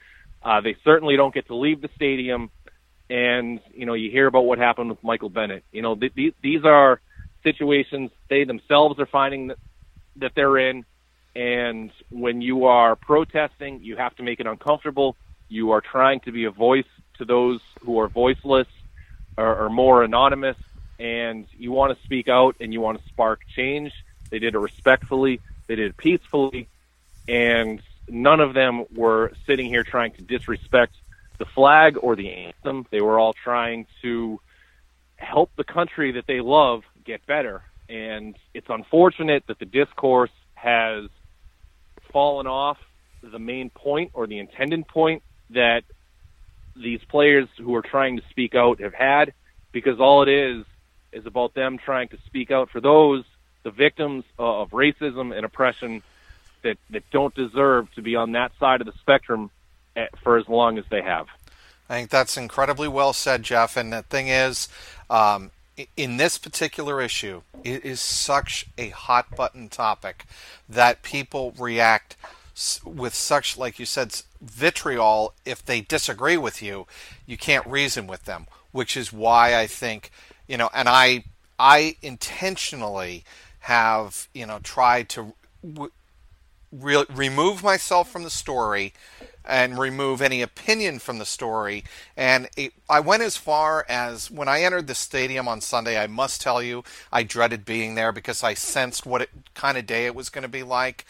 Uh, 0.42 0.60
they 0.60 0.76
certainly 0.84 1.16
don't 1.16 1.34
get 1.34 1.46
to 1.48 1.54
leave 1.54 1.80
the 1.80 1.90
stadium, 1.96 2.50
and 3.10 3.60
you 3.74 3.86
know 3.86 3.94
you 3.94 4.10
hear 4.10 4.26
about 4.26 4.44
what 4.46 4.58
happened 4.58 4.90
with 4.90 5.02
Michael 5.02 5.28
Bennett. 5.28 5.64
You 5.72 5.82
know 5.82 5.94
th- 5.94 6.14
th- 6.14 6.34
these 6.42 6.64
are 6.64 7.00
situations 7.42 8.10
they 8.28 8.44
themselves 8.44 8.98
are 8.98 9.06
finding 9.06 9.48
that, 9.48 9.58
that 10.16 10.32
they're 10.34 10.56
in, 10.56 10.84
and 11.34 11.90
when 12.10 12.40
you 12.40 12.66
are 12.66 12.96
protesting, 12.96 13.80
you 13.82 13.96
have 13.96 14.14
to 14.16 14.22
make 14.22 14.40
it 14.40 14.46
uncomfortable. 14.46 15.16
You 15.48 15.72
are 15.72 15.80
trying 15.80 16.20
to 16.20 16.32
be 16.32 16.44
a 16.44 16.50
voice 16.50 16.86
to 17.18 17.24
those 17.24 17.60
who 17.80 17.98
are 18.00 18.08
voiceless 18.08 18.66
or, 19.36 19.64
or 19.64 19.70
more 19.70 20.02
anonymous, 20.02 20.56
and 20.98 21.46
you 21.56 21.72
want 21.72 21.96
to 21.96 22.04
speak 22.04 22.28
out 22.28 22.56
and 22.60 22.72
you 22.72 22.80
want 22.80 22.98
to 22.98 23.04
spark 23.08 23.40
change. 23.56 23.92
They 24.30 24.38
did 24.38 24.54
it 24.54 24.58
respectfully. 24.58 25.40
They 25.66 25.76
did 25.76 25.90
it 25.90 25.96
peacefully, 25.96 26.68
and 27.26 27.80
none 28.08 28.40
of 28.40 28.54
them 28.54 28.84
were 28.94 29.32
sitting 29.46 29.66
here 29.66 29.84
trying 29.84 30.12
to 30.12 30.22
disrespect 30.22 30.94
the 31.38 31.44
flag 31.44 31.96
or 32.00 32.16
the 32.16 32.30
anthem. 32.30 32.86
They 32.90 33.00
were 33.00 33.18
all 33.18 33.32
trying 33.32 33.86
to 34.02 34.40
help 35.16 35.50
the 35.56 35.64
country 35.64 36.12
that 36.12 36.26
they 36.26 36.40
love 36.40 36.82
get 37.04 37.26
better. 37.26 37.62
And 37.88 38.36
it's 38.54 38.68
unfortunate 38.68 39.44
that 39.48 39.58
the 39.58 39.64
discourse 39.66 40.30
has 40.54 41.04
fallen 42.12 42.46
off 42.46 42.78
the 43.22 43.38
main 43.38 43.70
point 43.70 44.10
or 44.14 44.26
the 44.26 44.38
intended 44.38 44.86
point 44.88 45.22
that 45.50 45.82
these 46.76 47.00
players 47.08 47.48
who 47.58 47.74
are 47.74 47.82
trying 47.82 48.16
to 48.16 48.22
speak 48.30 48.54
out 48.54 48.80
have 48.80 48.94
had 48.94 49.32
because 49.72 50.00
all 50.00 50.22
it 50.22 50.28
is 50.28 50.64
is 51.12 51.26
about 51.26 51.54
them 51.54 51.78
trying 51.78 52.08
to 52.08 52.18
speak 52.26 52.50
out 52.50 52.70
for 52.70 52.80
those 52.80 53.24
the 53.64 53.70
victims 53.70 54.24
of 54.38 54.70
racism 54.70 55.36
and 55.36 55.44
oppression 55.44 56.02
that 56.62 56.78
that 56.90 57.02
don't 57.10 57.34
deserve 57.34 57.92
to 57.94 58.02
be 58.02 58.16
on 58.16 58.32
that 58.32 58.52
side 58.58 58.80
of 58.80 58.86
the 58.86 58.92
spectrum 59.00 59.50
eh, 59.96 60.06
for 60.22 60.38
as 60.38 60.48
long 60.48 60.78
as 60.78 60.84
they 60.90 61.02
have. 61.02 61.26
I 61.88 61.94
think 61.94 62.10
that's 62.10 62.36
incredibly 62.36 62.88
well 62.88 63.12
said, 63.12 63.42
Jeff. 63.42 63.76
And 63.76 63.92
the 63.92 64.02
thing 64.02 64.28
is, 64.28 64.68
um, 65.08 65.50
in 65.96 66.18
this 66.18 66.36
particular 66.38 67.00
issue, 67.00 67.42
it 67.64 67.84
is 67.84 68.00
such 68.00 68.66
a 68.76 68.90
hot 68.90 69.34
button 69.34 69.68
topic 69.68 70.24
that 70.68 71.02
people 71.02 71.54
react 71.58 72.16
with 72.84 73.14
such, 73.14 73.56
like 73.56 73.78
you 73.78 73.86
said, 73.86 74.22
vitriol. 74.40 75.34
If 75.44 75.64
they 75.64 75.80
disagree 75.80 76.36
with 76.36 76.62
you, 76.62 76.86
you 77.26 77.36
can't 77.36 77.66
reason 77.66 78.06
with 78.06 78.24
them, 78.24 78.46
which 78.72 78.96
is 78.96 79.12
why 79.12 79.56
I 79.56 79.66
think, 79.66 80.10
you 80.46 80.56
know, 80.56 80.70
and 80.74 80.88
I, 80.88 81.24
I 81.58 81.96
intentionally 82.02 83.24
have, 83.60 84.28
you 84.34 84.46
know, 84.46 84.58
tried 84.62 85.08
to 85.10 85.34
re- 86.72 87.04
remove 87.14 87.62
myself 87.62 88.10
from 88.10 88.22
the 88.22 88.30
story 88.30 88.92
and 89.44 89.78
remove 89.78 90.20
any 90.20 90.42
opinion 90.42 90.98
from 90.98 91.18
the 91.18 91.24
story. 91.24 91.82
And 92.16 92.48
it, 92.56 92.74
I 92.88 93.00
went 93.00 93.22
as 93.22 93.36
far 93.36 93.86
as 93.88 94.30
when 94.30 94.46
I 94.46 94.62
entered 94.62 94.86
the 94.86 94.94
stadium 94.94 95.48
on 95.48 95.62
Sunday, 95.62 95.98
I 95.98 96.06
must 96.06 96.42
tell 96.42 96.62
you, 96.62 96.84
I 97.10 97.22
dreaded 97.22 97.64
being 97.64 97.94
there 97.94 98.12
because 98.12 98.44
I 98.44 98.54
sensed 98.54 99.06
what 99.06 99.22
it, 99.22 99.30
kind 99.54 99.78
of 99.78 99.86
day 99.86 100.04
it 100.06 100.14
was 100.14 100.28
going 100.28 100.42
to 100.42 100.48
be 100.48 100.62
like. 100.62 101.06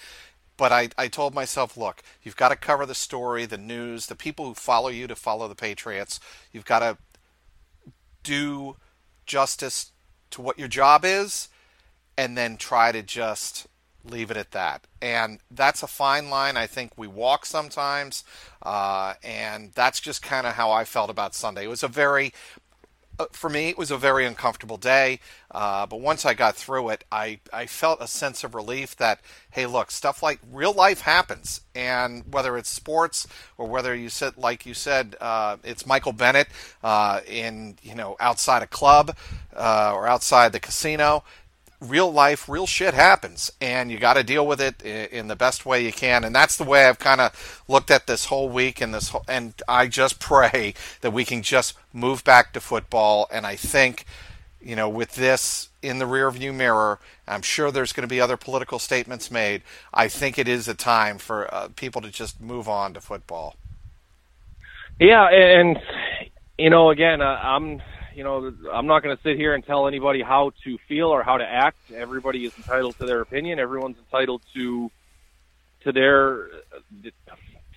But 0.58 0.72
I, 0.72 0.90
I 0.98 1.08
told 1.08 1.34
myself, 1.34 1.76
look, 1.78 2.02
you've 2.22 2.36
got 2.36 2.50
to 2.50 2.56
cover 2.56 2.84
the 2.84 2.94
story, 2.94 3.46
the 3.46 3.56
news, 3.56 4.06
the 4.06 4.14
people 4.14 4.44
who 4.44 4.54
follow 4.54 4.88
you 4.88 5.06
to 5.06 5.16
follow 5.16 5.48
the 5.48 5.54
Patriots. 5.54 6.20
You've 6.52 6.66
got 6.66 6.80
to 6.80 6.98
do 8.22 8.76
justice 9.24 9.92
to 10.32 10.42
what 10.42 10.58
your 10.58 10.68
job 10.68 11.04
is 11.04 11.48
and 12.18 12.36
then 12.36 12.56
try 12.56 12.92
to 12.92 13.02
just 13.02 13.68
leave 14.04 14.30
it 14.30 14.36
at 14.36 14.50
that. 14.50 14.86
And 15.00 15.38
that's 15.50 15.82
a 15.82 15.86
fine 15.86 16.28
line. 16.28 16.56
I 16.56 16.66
think 16.66 16.92
we 16.96 17.06
walk 17.06 17.46
sometimes, 17.46 18.24
uh, 18.62 19.14
and 19.22 19.70
that's 19.74 20.00
just 20.00 20.22
kind 20.22 20.46
of 20.46 20.54
how 20.54 20.70
I 20.72 20.84
felt 20.84 21.10
about 21.10 21.34
Sunday. 21.34 21.64
It 21.64 21.68
was 21.68 21.82
a 21.84 21.88
very 21.88 22.32
for 23.32 23.50
me, 23.50 23.68
it 23.68 23.78
was 23.78 23.90
a 23.90 23.96
very 23.96 24.24
uncomfortable 24.26 24.76
day. 24.76 25.20
Uh, 25.50 25.86
but 25.86 26.00
once 26.00 26.24
I 26.24 26.34
got 26.34 26.56
through 26.56 26.90
it, 26.90 27.04
I, 27.10 27.40
I 27.52 27.66
felt 27.66 28.00
a 28.00 28.06
sense 28.06 28.44
of 28.44 28.54
relief 28.54 28.96
that, 28.96 29.20
hey, 29.50 29.66
look, 29.66 29.90
stuff 29.90 30.22
like 30.22 30.40
real 30.52 30.72
life 30.72 31.00
happens. 31.00 31.62
And 31.74 32.32
whether 32.32 32.56
it's 32.56 32.68
sports 32.68 33.26
or 33.56 33.66
whether 33.66 33.94
you 33.94 34.08
said, 34.08 34.36
like 34.36 34.66
you 34.66 34.74
said, 34.74 35.16
uh, 35.20 35.56
it's 35.64 35.86
Michael 35.86 36.12
Bennett 36.12 36.48
uh, 36.82 37.20
in, 37.26 37.76
you 37.82 37.94
know, 37.94 38.16
outside 38.20 38.62
a 38.62 38.66
club 38.66 39.16
uh, 39.56 39.92
or 39.94 40.06
outside 40.06 40.52
the 40.52 40.60
casino, 40.60 41.24
real 41.80 42.10
life, 42.12 42.48
real 42.48 42.66
shit 42.66 42.94
happens, 42.94 43.52
and 43.60 43.90
you 43.90 43.98
got 43.98 44.14
to 44.14 44.24
deal 44.24 44.46
with 44.46 44.60
it 44.60 44.82
in 44.82 45.28
the 45.28 45.36
best 45.36 45.64
way 45.64 45.84
you 45.84 45.92
can. 45.92 46.24
And 46.24 46.34
that's 46.34 46.56
the 46.56 46.64
way 46.64 46.86
I've 46.86 46.98
kind 46.98 47.20
of 47.20 47.62
looked 47.68 47.90
at 47.90 48.06
this 48.06 48.26
whole 48.26 48.48
week, 48.48 48.80
and 48.80 48.92
this, 48.92 49.10
whole, 49.10 49.24
and 49.28 49.54
I 49.68 49.86
just 49.86 50.18
pray 50.20 50.74
that 51.00 51.12
we 51.12 51.24
can 51.24 51.42
just 51.42 51.74
move 51.92 52.24
back 52.24 52.52
to 52.54 52.60
football. 52.60 53.28
And 53.32 53.46
I 53.46 53.56
think, 53.56 54.04
you 54.60 54.74
know, 54.74 54.88
with 54.88 55.14
this 55.14 55.68
in 55.82 55.98
the 55.98 56.04
rearview 56.04 56.52
mirror, 56.54 56.98
I'm 57.26 57.42
sure 57.42 57.70
there's 57.70 57.92
going 57.92 58.08
to 58.08 58.12
be 58.12 58.20
other 58.20 58.36
political 58.36 58.78
statements 58.78 59.30
made. 59.30 59.62
I 59.94 60.08
think 60.08 60.38
it 60.38 60.48
is 60.48 60.66
a 60.66 60.74
time 60.74 61.18
for 61.18 61.52
uh, 61.54 61.68
people 61.76 62.00
to 62.02 62.10
just 62.10 62.40
move 62.40 62.68
on 62.68 62.94
to 62.94 63.00
football. 63.00 63.54
Yeah, 64.98 65.28
and 65.30 65.78
you 66.58 66.70
know, 66.70 66.90
again, 66.90 67.20
uh, 67.20 67.38
I'm 67.40 67.80
you 68.18 68.24
know, 68.24 68.52
I'm 68.72 68.88
not 68.88 69.04
going 69.04 69.16
to 69.16 69.22
sit 69.22 69.36
here 69.36 69.54
and 69.54 69.64
tell 69.64 69.86
anybody 69.86 70.22
how 70.22 70.50
to 70.64 70.76
feel 70.88 71.06
or 71.06 71.22
how 71.22 71.36
to 71.38 71.44
act. 71.44 71.78
Everybody 71.94 72.46
is 72.46 72.52
entitled 72.56 72.96
to 72.98 73.06
their 73.06 73.20
opinion. 73.20 73.60
Everyone's 73.60 73.96
entitled 73.96 74.42
to 74.54 74.90
to 75.84 75.92
their 75.92 76.48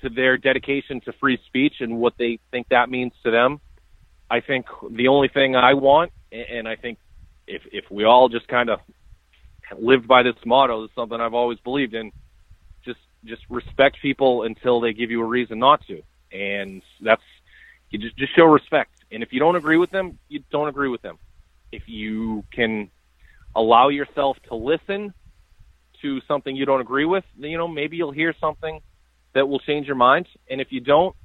to 0.01 0.09
their 0.09 0.39
dedication 0.39 0.99
to 1.01 1.13
free 1.19 1.37
speech 1.45 1.75
and 1.81 1.99
what 1.99 2.13
they 2.17 2.39
think 2.49 2.65
that 2.69 2.89
means 2.89 3.13
to 3.23 3.29
them. 3.29 3.61
I 4.31 4.39
think 4.39 4.65
the 4.89 5.09
only 5.09 5.27
thing 5.27 5.55
I 5.55 5.75
want, 5.75 6.11
and 6.31 6.67
I 6.67 6.75
think 6.75 6.97
if 7.45 7.61
if 7.71 7.85
we 7.91 8.05
all 8.05 8.27
just 8.27 8.47
kind 8.47 8.71
of 8.71 8.79
lived 9.77 10.07
by 10.07 10.23
this 10.23 10.33
motto, 10.43 10.85
is 10.85 10.89
something 10.95 11.21
I've 11.21 11.35
always 11.35 11.59
believed 11.59 11.93
in. 11.93 12.11
Just 12.83 12.99
just 13.25 13.43
respect 13.47 13.97
people 14.01 14.41
until 14.41 14.81
they 14.81 14.93
give 14.93 15.11
you 15.11 15.21
a 15.21 15.25
reason 15.25 15.59
not 15.59 15.85
to, 15.85 16.01
and 16.31 16.81
that's 16.99 17.21
you 17.91 17.99
just 17.99 18.17
just 18.17 18.35
show 18.35 18.45
respect. 18.45 19.00
And 19.11 19.23
if 19.23 19.33
you 19.33 19.39
don't 19.39 19.55
agree 19.55 19.77
with 19.77 19.91
them, 19.91 20.17
you 20.29 20.43
don't 20.51 20.67
agree 20.67 20.89
with 20.89 21.01
them. 21.01 21.17
If 21.71 21.83
you 21.87 22.43
can 22.51 22.89
allow 23.55 23.89
yourself 23.89 24.37
to 24.47 24.55
listen 24.55 25.13
to 26.01 26.21
something 26.27 26.55
you 26.55 26.65
don't 26.65 26.81
agree 26.81 27.05
with, 27.05 27.23
you 27.37 27.57
know, 27.57 27.67
maybe 27.67 27.97
you'll 27.97 28.11
hear 28.11 28.33
something 28.39 28.81
that 29.33 29.47
will 29.47 29.59
change 29.59 29.87
your 29.87 29.95
mind. 29.95 30.27
And 30.49 30.61
if 30.61 30.71
you 30.71 30.79
don't, 30.79 31.15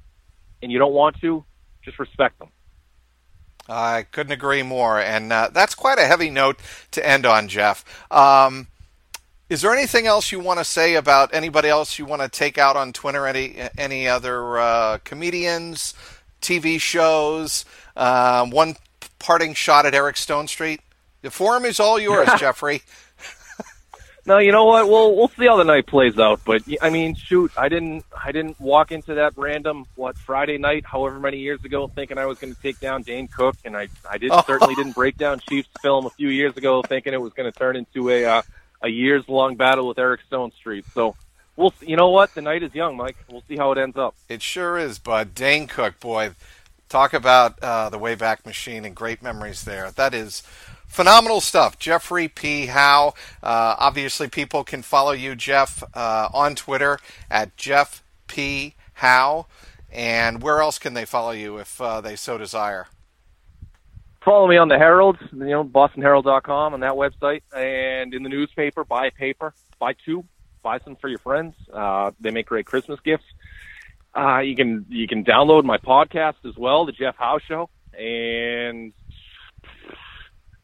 and 0.61 0.71
you 0.71 0.79
don't 0.79 0.93
want 0.93 1.19
to, 1.21 1.45
just 1.83 1.99
respect 1.99 2.39
them. 2.39 2.49
I 3.69 4.03
couldn't 4.03 4.31
agree 4.31 4.63
more. 4.63 4.99
And 4.99 5.31
uh, 5.31 5.49
that's 5.51 5.75
quite 5.75 5.99
a 5.99 6.05
heavy 6.05 6.29
note 6.29 6.59
to 6.91 7.05
end 7.05 7.25
on, 7.25 7.47
Jeff. 7.47 7.83
Um, 8.11 8.67
is 9.49 9.61
there 9.61 9.73
anything 9.73 10.07
else 10.07 10.31
you 10.31 10.39
want 10.39 10.59
to 10.59 10.65
say 10.65 10.95
about 10.95 11.33
anybody 11.33 11.69
else 11.69 11.97
you 11.97 12.05
want 12.05 12.21
to 12.21 12.29
take 12.29 12.57
out 12.57 12.75
on 12.75 12.91
Twitter? 12.91 13.25
Any 13.25 13.55
any 13.77 14.07
other 14.07 14.57
uh, 14.57 14.97
comedians, 15.05 15.93
TV 16.41 16.79
shows. 16.79 17.65
Uh, 17.95 18.45
one 18.47 18.75
parting 19.19 19.53
shot 19.53 19.85
at 19.85 19.93
Eric 19.93 20.15
Stonestreet. 20.15 20.79
The 21.21 21.31
forum 21.31 21.65
is 21.65 21.79
all 21.79 21.99
yours, 21.99 22.29
Jeffrey. 22.39 22.81
no, 24.25 24.37
you 24.37 24.51
know 24.51 24.65
what? 24.65 24.87
We'll 24.87 25.15
we'll 25.15 25.29
see 25.29 25.47
how 25.47 25.57
the 25.57 25.63
night 25.63 25.87
plays 25.87 26.17
out. 26.19 26.41
But 26.45 26.63
I 26.81 26.89
mean, 26.89 27.15
shoot, 27.15 27.51
I 27.57 27.69
didn't 27.69 28.05
I 28.17 28.31
didn't 28.31 28.59
walk 28.59 28.91
into 28.91 29.15
that 29.15 29.33
random 29.35 29.85
what 29.95 30.17
Friday 30.17 30.57
night, 30.57 30.85
however 30.85 31.19
many 31.19 31.39
years 31.39 31.63
ago, 31.63 31.87
thinking 31.87 32.17
I 32.17 32.25
was 32.25 32.37
going 32.37 32.53
to 32.53 32.61
take 32.61 32.79
down 32.79 33.01
Dane 33.01 33.27
Cook, 33.27 33.55
and 33.65 33.75
I 33.75 33.87
I 34.09 34.17
did 34.17 34.31
oh. 34.31 34.43
certainly 34.45 34.75
didn't 34.75 34.93
break 34.93 35.17
down 35.17 35.39
Chiefs 35.39 35.69
film 35.81 36.05
a 36.05 36.11
few 36.11 36.29
years 36.29 36.55
ago, 36.55 36.81
thinking 36.81 37.13
it 37.13 37.21
was 37.21 37.33
going 37.33 37.51
to 37.51 37.57
turn 37.57 37.75
into 37.75 38.09
a 38.09 38.25
uh, 38.25 38.41
a 38.81 38.89
years 38.89 39.27
long 39.27 39.55
battle 39.55 39.87
with 39.87 39.97
Eric 39.97 40.21
Stonestreet. 40.29 40.85
So 40.93 41.15
we'll 41.57 41.73
you 41.81 41.97
know 41.97 42.09
what 42.09 42.33
the 42.33 42.41
night 42.41 42.63
is 42.63 42.73
young, 42.73 42.95
Mike. 42.95 43.17
We'll 43.29 43.43
see 43.47 43.57
how 43.57 43.73
it 43.73 43.77
ends 43.77 43.97
up. 43.97 44.15
It 44.29 44.41
sure 44.41 44.77
is, 44.77 44.99
bud. 44.99 45.35
Dane 45.35 45.67
Cook, 45.67 45.99
boy, 45.99 46.31
talk 46.87 47.13
about 47.13 47.59
uh, 47.61 47.89
the 47.89 47.99
Wayback 47.99 48.45
Machine 48.45 48.85
and 48.85 48.95
great 48.95 49.21
memories 49.21 49.65
there. 49.65 49.91
That 49.91 50.13
is 50.13 50.43
phenomenal 50.87 51.41
stuff. 51.41 51.77
Jeffrey 51.77 52.27
P. 52.29 52.67
Howe. 52.67 53.13
Uh, 53.43 53.75
obviously, 53.77 54.29
people 54.29 54.63
can 54.63 54.81
follow 54.81 55.11
you, 55.11 55.35
Jeff, 55.35 55.83
uh, 55.93 56.29
on 56.33 56.55
Twitter 56.55 56.99
at 57.29 57.57
Jeff 57.57 58.03
P. 58.27 58.75
Howe. 58.93 59.47
And 59.91 60.41
where 60.41 60.61
else 60.61 60.77
can 60.79 60.93
they 60.93 61.05
follow 61.05 61.31
you 61.31 61.57
if 61.57 61.81
uh, 61.81 62.01
they 62.01 62.15
so 62.15 62.37
desire? 62.37 62.87
Follow 64.23 64.47
me 64.47 64.57
on 64.57 64.67
the 64.67 64.77
Herald, 64.77 65.17
you 65.31 65.45
know, 65.45 65.63
BostonHerald.com 65.63 66.73
on 66.73 66.81
that 66.81 66.91
website, 66.91 67.43
and 67.55 68.13
in 68.13 68.23
the 68.23 68.29
newspaper. 68.29 68.83
Buy 68.83 69.07
a 69.07 69.11
paper, 69.11 69.53
buy 69.79 69.93
two, 70.03 70.25
buy 70.67 70.79
some 70.83 70.97
for 70.97 71.07
your 71.07 71.19
friends. 71.19 71.55
Uh, 71.71 72.11
they 72.19 72.29
make 72.29 72.47
great 72.47 72.65
Christmas 72.65 72.99
gifts. 72.99 73.23
Uh, 74.13 74.39
you 74.39 74.53
can 74.53 74.85
you 74.89 75.07
can 75.07 75.23
download 75.23 75.63
my 75.63 75.77
podcast 75.77 76.35
as 76.45 76.57
well, 76.57 76.85
the 76.85 76.91
Jeff 76.91 77.15
Howe 77.17 77.39
Show, 77.39 77.69
and 77.97 78.91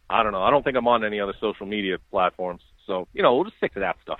I 0.10 0.24
don't 0.24 0.34
know. 0.34 0.44
I 0.44 0.50
don't 0.50 0.64
think 0.64 0.76
I'm 0.76 0.88
on 0.90 1.06
any 1.06 1.22
other 1.22 1.34
social 1.40 1.66
media 1.66 2.00
platforms. 2.12 2.64
So 2.86 3.08
you 3.14 3.22
know, 3.24 3.34
we'll 3.36 3.46
just 3.46 3.56
stick 3.58 3.74
to 3.76 3.80
that 3.80 3.96
stuff. 4.02 4.20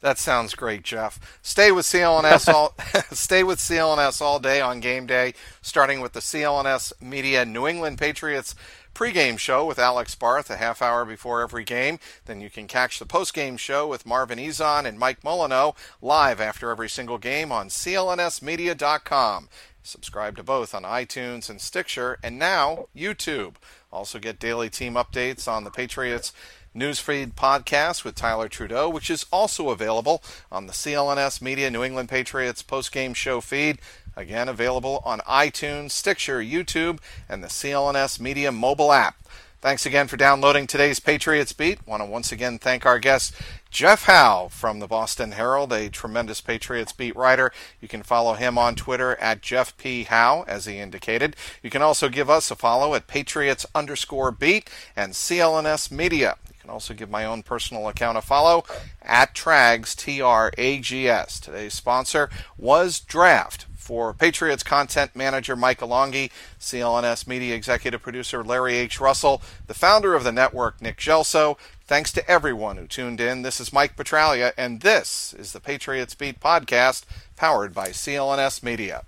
That 0.00 0.18
sounds 0.18 0.56
great, 0.56 0.82
Jeff. 0.82 1.38
Stay 1.42 1.70
with 1.70 1.86
CLNS 1.86 2.52
all 2.52 2.74
stay 3.12 3.44
with 3.44 3.60
CLNS 3.60 4.20
all 4.20 4.40
day 4.40 4.60
on 4.60 4.80
game 4.80 5.06
day, 5.06 5.34
starting 5.60 6.00
with 6.00 6.14
the 6.14 6.20
CLNS 6.20 7.00
Media 7.00 7.44
New 7.44 7.68
England 7.68 7.98
Patriots 7.98 8.56
pregame 8.94 9.38
show 9.38 9.64
with 9.64 9.78
Alex 9.78 10.14
Barth 10.14 10.50
a 10.50 10.56
half 10.56 10.82
hour 10.82 11.04
before 11.04 11.42
every 11.42 11.64
game. 11.64 11.98
Then 12.26 12.40
you 12.40 12.50
can 12.50 12.66
catch 12.66 12.98
the 12.98 13.06
postgame 13.06 13.58
show 13.58 13.88
with 13.88 14.06
Marvin 14.06 14.38
Ezon 14.38 14.84
and 14.84 14.98
Mike 14.98 15.24
Molyneux 15.24 15.72
live 16.00 16.40
after 16.40 16.70
every 16.70 16.88
single 16.88 17.18
game 17.18 17.50
on 17.50 17.68
clnsmedia.com. 17.68 19.48
Subscribe 19.82 20.36
to 20.36 20.44
both 20.44 20.74
on 20.74 20.84
iTunes 20.84 21.50
and 21.50 21.60
Stitcher, 21.60 22.18
and 22.22 22.38
now 22.38 22.86
YouTube. 22.96 23.56
Also 23.92 24.18
get 24.18 24.38
daily 24.38 24.70
team 24.70 24.94
updates 24.94 25.48
on 25.48 25.64
the 25.64 25.70
Patriots 25.70 26.32
Newsfeed 26.74 27.34
podcast 27.34 28.02
with 28.02 28.14
Tyler 28.14 28.48
Trudeau, 28.48 28.88
which 28.88 29.10
is 29.10 29.26
also 29.30 29.68
available 29.68 30.22
on 30.50 30.66
the 30.66 30.72
CLNS 30.72 31.42
Media 31.42 31.70
New 31.70 31.84
England 31.84 32.08
Patriots 32.08 32.62
postgame 32.62 33.14
show 33.14 33.42
feed. 33.42 33.78
Again, 34.16 34.48
available 34.48 35.02
on 35.04 35.20
iTunes, 35.20 35.90
Stitcher, 35.90 36.40
YouTube, 36.40 36.98
and 37.28 37.42
the 37.42 37.48
CLNS 37.48 38.20
Media 38.20 38.50
mobile 38.50 38.92
app. 38.92 39.16
Thanks 39.62 39.86
again 39.86 40.08
for 40.08 40.16
downloading 40.16 40.66
today's 40.66 40.98
Patriots 40.98 41.52
Beat. 41.52 41.86
Want 41.86 42.02
to 42.02 42.06
once 42.06 42.32
again 42.32 42.58
thank 42.58 42.84
our 42.84 42.98
guest, 42.98 43.32
Jeff 43.70 44.06
Howe 44.06 44.48
from 44.50 44.80
the 44.80 44.88
Boston 44.88 45.32
Herald, 45.32 45.72
a 45.72 45.88
tremendous 45.88 46.40
Patriots 46.40 46.92
beat 46.92 47.14
writer. 47.14 47.52
You 47.80 47.86
can 47.86 48.02
follow 48.02 48.34
him 48.34 48.58
on 48.58 48.74
Twitter 48.74 49.14
at 49.20 49.40
Jeff 49.40 49.76
P. 49.76 50.02
Howe, 50.02 50.44
as 50.48 50.66
he 50.66 50.78
indicated. 50.78 51.36
You 51.62 51.70
can 51.70 51.80
also 51.80 52.08
give 52.08 52.28
us 52.28 52.50
a 52.50 52.56
follow 52.56 52.94
at 52.94 53.06
Patriots 53.06 53.64
underscore 53.72 54.32
beat 54.32 54.68
and 54.96 55.12
CLNS 55.12 55.92
Media. 55.92 56.38
Also 56.72 56.94
give 56.94 57.10
my 57.10 57.26
own 57.26 57.42
personal 57.42 57.86
account 57.86 58.16
a 58.16 58.22
follow 58.22 58.64
at 59.02 59.34
Trags, 59.34 59.94
T 59.94 60.22
R 60.22 60.50
A 60.56 60.80
G 60.80 61.06
S. 61.06 61.38
Today's 61.38 61.74
sponsor 61.74 62.30
was 62.56 62.98
Draft 62.98 63.66
for 63.76 64.14
Patriots 64.14 64.62
content 64.62 65.14
manager 65.14 65.54
Mike 65.54 65.80
Alongi, 65.80 66.30
CLNS 66.58 67.26
media 67.26 67.54
executive 67.54 68.00
producer 68.00 68.42
Larry 68.42 68.76
H. 68.76 69.00
Russell, 69.00 69.42
the 69.66 69.74
founder 69.74 70.14
of 70.14 70.24
the 70.24 70.32
network 70.32 70.80
Nick 70.80 70.96
Gelso. 70.96 71.58
Thanks 71.84 72.10
to 72.12 72.26
everyone 72.30 72.78
who 72.78 72.86
tuned 72.86 73.20
in. 73.20 73.42
This 73.42 73.60
is 73.60 73.72
Mike 73.72 73.94
Petraglia, 73.94 74.52
and 74.56 74.80
this 74.80 75.34
is 75.34 75.52
the 75.52 75.60
Patriots 75.60 76.14
Beat 76.14 76.40
podcast 76.40 77.04
powered 77.36 77.74
by 77.74 77.88
CLNS 77.88 78.62
Media. 78.62 79.04